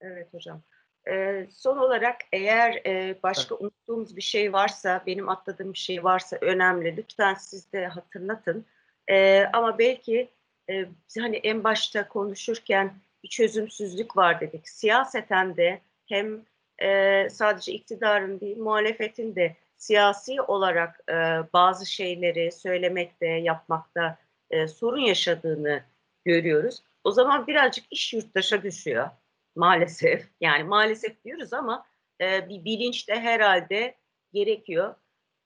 Evet 0.00 0.34
hocam. 0.34 0.62
Ee, 1.10 1.46
son 1.50 1.78
olarak 1.78 2.16
eğer 2.32 2.82
e, 2.86 3.18
başka 3.22 3.54
evet. 3.54 3.62
unuttuğumuz 3.62 4.16
bir 4.16 4.22
şey 4.22 4.52
varsa, 4.52 5.02
benim 5.06 5.28
atladığım 5.28 5.72
bir 5.72 5.78
şey 5.78 6.04
varsa 6.04 6.38
önemli. 6.40 6.96
Lütfen 6.96 7.34
siz 7.34 7.72
de 7.72 7.86
hatırlatın. 7.86 8.66
Ee, 9.10 9.44
ama 9.52 9.78
belki 9.78 10.30
e, 10.70 10.86
hani 11.18 11.36
en 11.36 11.64
başta 11.64 12.08
konuşurken 12.08 12.94
bir 13.24 13.28
çözümsüzlük 13.28 14.16
var 14.16 14.40
dedik. 14.40 14.68
Siyaseten 14.68 15.56
de 15.56 15.80
hem 16.06 16.44
e, 16.78 17.28
sadece 17.30 17.72
iktidarın 17.72 18.40
değil, 18.40 18.58
muhalefetin 18.58 19.34
de 19.36 19.56
siyasi 19.76 20.42
olarak 20.42 21.00
e, 21.08 21.14
bazı 21.52 21.86
şeyleri 21.86 22.52
söylemekte, 22.52 23.26
yapmakta 23.26 24.18
e, 24.50 24.68
sorun 24.68 25.00
yaşadığını 25.00 25.82
görüyoruz. 26.24 26.82
O 27.04 27.10
zaman 27.10 27.46
birazcık 27.46 27.84
iş 27.90 28.14
yurttaşa 28.14 28.62
düşüyor 28.62 29.10
maalesef. 29.56 30.28
Yani 30.40 30.64
maalesef 30.64 31.24
diyoruz 31.24 31.52
ama 31.52 31.86
e, 32.20 32.48
bir 32.48 32.64
bilinç 32.64 33.08
de 33.08 33.20
herhalde 33.20 33.94
gerekiyor. 34.32 34.94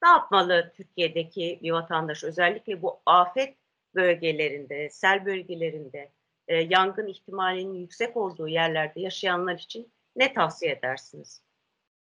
Ne 0.02 0.08
yapmalı 0.08 0.72
Türkiye'deki 0.76 1.58
bir 1.62 1.70
vatandaş 1.70 2.24
özellikle 2.24 2.82
bu 2.82 3.00
afet 3.06 3.56
bölgelerinde, 3.94 4.90
sel 4.90 5.26
bölgelerinde, 5.26 6.10
e, 6.48 6.56
yangın 6.56 7.06
ihtimalinin 7.06 7.74
yüksek 7.74 8.16
olduğu 8.16 8.48
yerlerde 8.48 9.00
yaşayanlar 9.00 9.54
için 9.54 9.92
ne 10.16 10.32
tavsiye 10.32 10.72
edersiniz? 10.72 11.42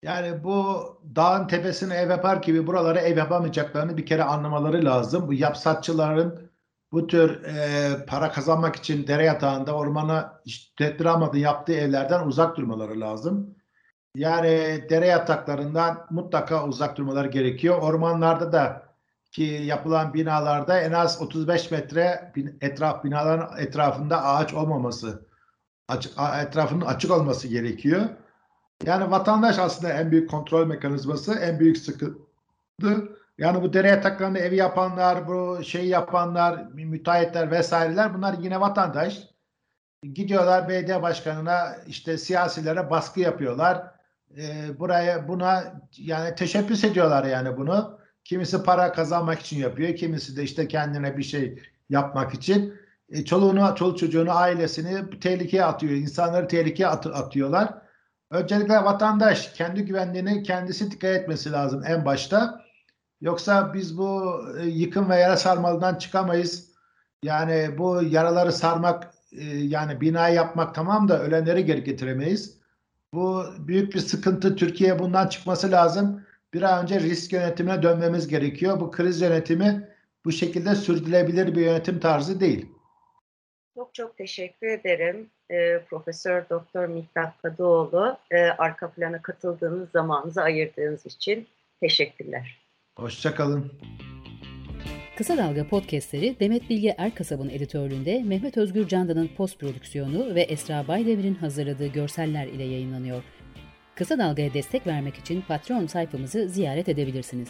Yani 0.02 0.44
bu 0.44 0.84
dağın 1.16 1.46
tepesine 1.46 1.94
ev 1.94 2.10
yapar 2.10 2.36
gibi 2.36 2.66
buralara 2.66 3.00
ev 3.00 3.18
yapamayacaklarını 3.18 3.96
bir 3.96 4.06
kere 4.06 4.22
anlamaları 4.24 4.84
lazım. 4.84 5.28
Bu 5.28 5.34
yapsatçıların 5.34 6.50
bu 6.92 7.06
tür 7.06 7.44
e, 7.44 8.06
para 8.06 8.32
kazanmak 8.32 8.76
için 8.76 9.06
dere 9.06 9.24
yatağında 9.24 9.76
ormana 9.76 10.42
tedbir 10.78 11.04
almadan 11.04 11.38
yaptığı 11.38 11.72
evlerden 11.72 12.26
uzak 12.26 12.56
durmaları 12.56 13.00
lazım. 13.00 13.56
Yani 14.16 14.48
dere 14.90 15.06
yataklarından 15.06 16.06
mutlaka 16.10 16.66
uzak 16.66 16.96
durmaları 16.96 17.28
gerekiyor. 17.28 17.82
Ormanlarda 17.82 18.52
da 18.52 18.89
ki 19.32 19.42
yapılan 19.42 20.14
binalarda 20.14 20.80
en 20.80 20.92
az 20.92 21.22
35 21.22 21.70
metre 21.70 22.32
etraf 22.60 23.04
binaların 23.04 23.58
etrafında 23.58 24.24
ağaç 24.24 24.54
olmaması, 24.54 25.26
açık, 25.88 26.12
etrafının 26.42 26.86
açık 26.86 27.10
olması 27.10 27.48
gerekiyor. 27.48 28.08
Yani 28.84 29.10
vatandaş 29.10 29.58
aslında 29.58 29.92
en 29.92 30.10
büyük 30.10 30.30
kontrol 30.30 30.66
mekanizması, 30.66 31.34
en 31.34 31.60
büyük 31.60 31.78
sıkıntı. 31.78 33.20
Yani 33.38 33.62
bu 33.62 33.72
dere 33.72 33.88
yataklarında 33.88 34.38
evi 34.38 34.56
yapanlar, 34.56 35.28
bu 35.28 35.64
şey 35.64 35.88
yapanlar, 35.88 36.66
müteahhitler 36.72 37.50
vesaireler 37.50 38.14
bunlar 38.14 38.34
yine 38.38 38.60
vatandaş. 38.60 39.18
Gidiyorlar 40.02 40.68
belediye 40.68 41.02
başkanına 41.02 41.76
işte 41.86 42.18
siyasilere 42.18 42.90
baskı 42.90 43.20
yapıyorlar. 43.20 43.86
Ee, 44.36 44.78
buraya 44.78 45.28
buna 45.28 45.80
yani 45.96 46.34
teşebbüs 46.34 46.84
ediyorlar 46.84 47.24
yani 47.24 47.56
bunu. 47.56 47.99
Kimisi 48.24 48.62
para 48.62 48.92
kazanmak 48.92 49.40
için 49.40 49.58
yapıyor, 49.58 49.96
kimisi 49.96 50.36
de 50.36 50.42
işte 50.42 50.68
kendine 50.68 51.16
bir 51.16 51.22
şey 51.22 51.62
yapmak 51.90 52.34
için. 52.34 52.74
E, 53.10 53.24
çoluğunu, 53.24 53.74
çoluk 53.76 53.98
çocuğunu, 53.98 54.36
ailesini 54.36 55.20
tehlikeye 55.20 55.64
atıyor, 55.64 55.92
insanları 55.92 56.48
tehlikeye 56.48 56.88
at 56.88 57.06
atıyorlar. 57.06 57.74
Öncelikle 58.30 58.74
vatandaş 58.74 59.52
kendi 59.52 59.84
güvenliğini 59.84 60.42
kendisi 60.42 60.90
dikkat 60.90 61.16
etmesi 61.16 61.52
lazım 61.52 61.82
en 61.86 62.04
başta. 62.04 62.64
Yoksa 63.20 63.74
biz 63.74 63.98
bu 63.98 64.40
e, 64.60 64.66
yıkım 64.66 65.10
ve 65.10 65.16
yara 65.16 65.36
sarmalından 65.36 65.94
çıkamayız. 65.94 66.70
Yani 67.22 67.78
bu 67.78 68.02
yaraları 68.02 68.52
sarmak, 68.52 69.14
e, 69.32 69.44
yani 69.44 70.00
bina 70.00 70.28
yapmak 70.28 70.74
tamam 70.74 71.08
da 71.08 71.22
ölenleri 71.22 71.64
geri 71.64 71.84
getiremeyiz. 71.84 72.58
Bu 73.12 73.44
büyük 73.58 73.94
bir 73.94 74.00
sıkıntı. 74.00 74.56
Türkiye 74.56 74.98
bundan 74.98 75.28
çıkması 75.28 75.70
lazım. 75.70 76.22
Bir 76.54 76.62
an 76.62 76.82
önce 76.82 77.00
risk 77.00 77.32
yönetimine 77.32 77.82
dönmemiz 77.82 78.28
gerekiyor. 78.28 78.80
Bu 78.80 78.90
kriz 78.90 79.20
yönetimi 79.20 79.88
bu 80.24 80.32
şekilde 80.32 80.74
sürdürülebilir 80.74 81.54
bir 81.54 81.60
yönetim 81.60 82.00
tarzı 82.00 82.40
değil. 82.40 82.66
Çok 83.74 83.94
çok 83.94 84.16
teşekkür 84.16 84.66
ederim 84.66 85.30
e, 85.50 85.78
Profesör 85.90 86.44
Doktor 86.50 86.86
Miktat 86.86 87.42
Kadıoğlu. 87.42 88.18
E, 88.30 88.36
arka 88.42 88.90
plana 88.90 89.22
katıldığınız 89.22 89.90
zamanınızı 89.90 90.42
ayırdığınız 90.42 91.06
için 91.06 91.46
teşekkürler. 91.80 92.60
Hoşçakalın. 92.96 93.72
Kısa 95.16 95.36
Dalga 95.36 95.68
podcastleri 95.68 96.40
Demet 96.40 96.70
Bilge 96.70 96.94
Erkasab'ın 96.98 97.48
editörlüğünde 97.48 98.22
Mehmet 98.22 98.56
Özgür 98.56 98.88
Candan'ın 98.88 99.30
post 99.36 99.60
prodüksiyonu 99.60 100.34
ve 100.34 100.40
Esra 100.40 100.88
Baydemir'in 100.88 101.34
hazırladığı 101.34 101.86
görseller 101.86 102.46
ile 102.46 102.64
yayınlanıyor. 102.64 103.22
Kısa 104.00 104.18
Dalga'ya 104.18 104.54
destek 104.54 104.86
vermek 104.86 105.16
için 105.16 105.42
Patreon 105.48 105.86
sayfamızı 105.86 106.48
ziyaret 106.48 106.88
edebilirsiniz. 106.88 107.48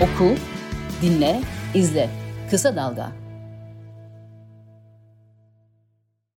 Oku, 0.00 0.34
dinle, 1.02 1.40
izle. 1.74 2.10
Kısa 2.50 2.76
Dalga. 2.76 3.19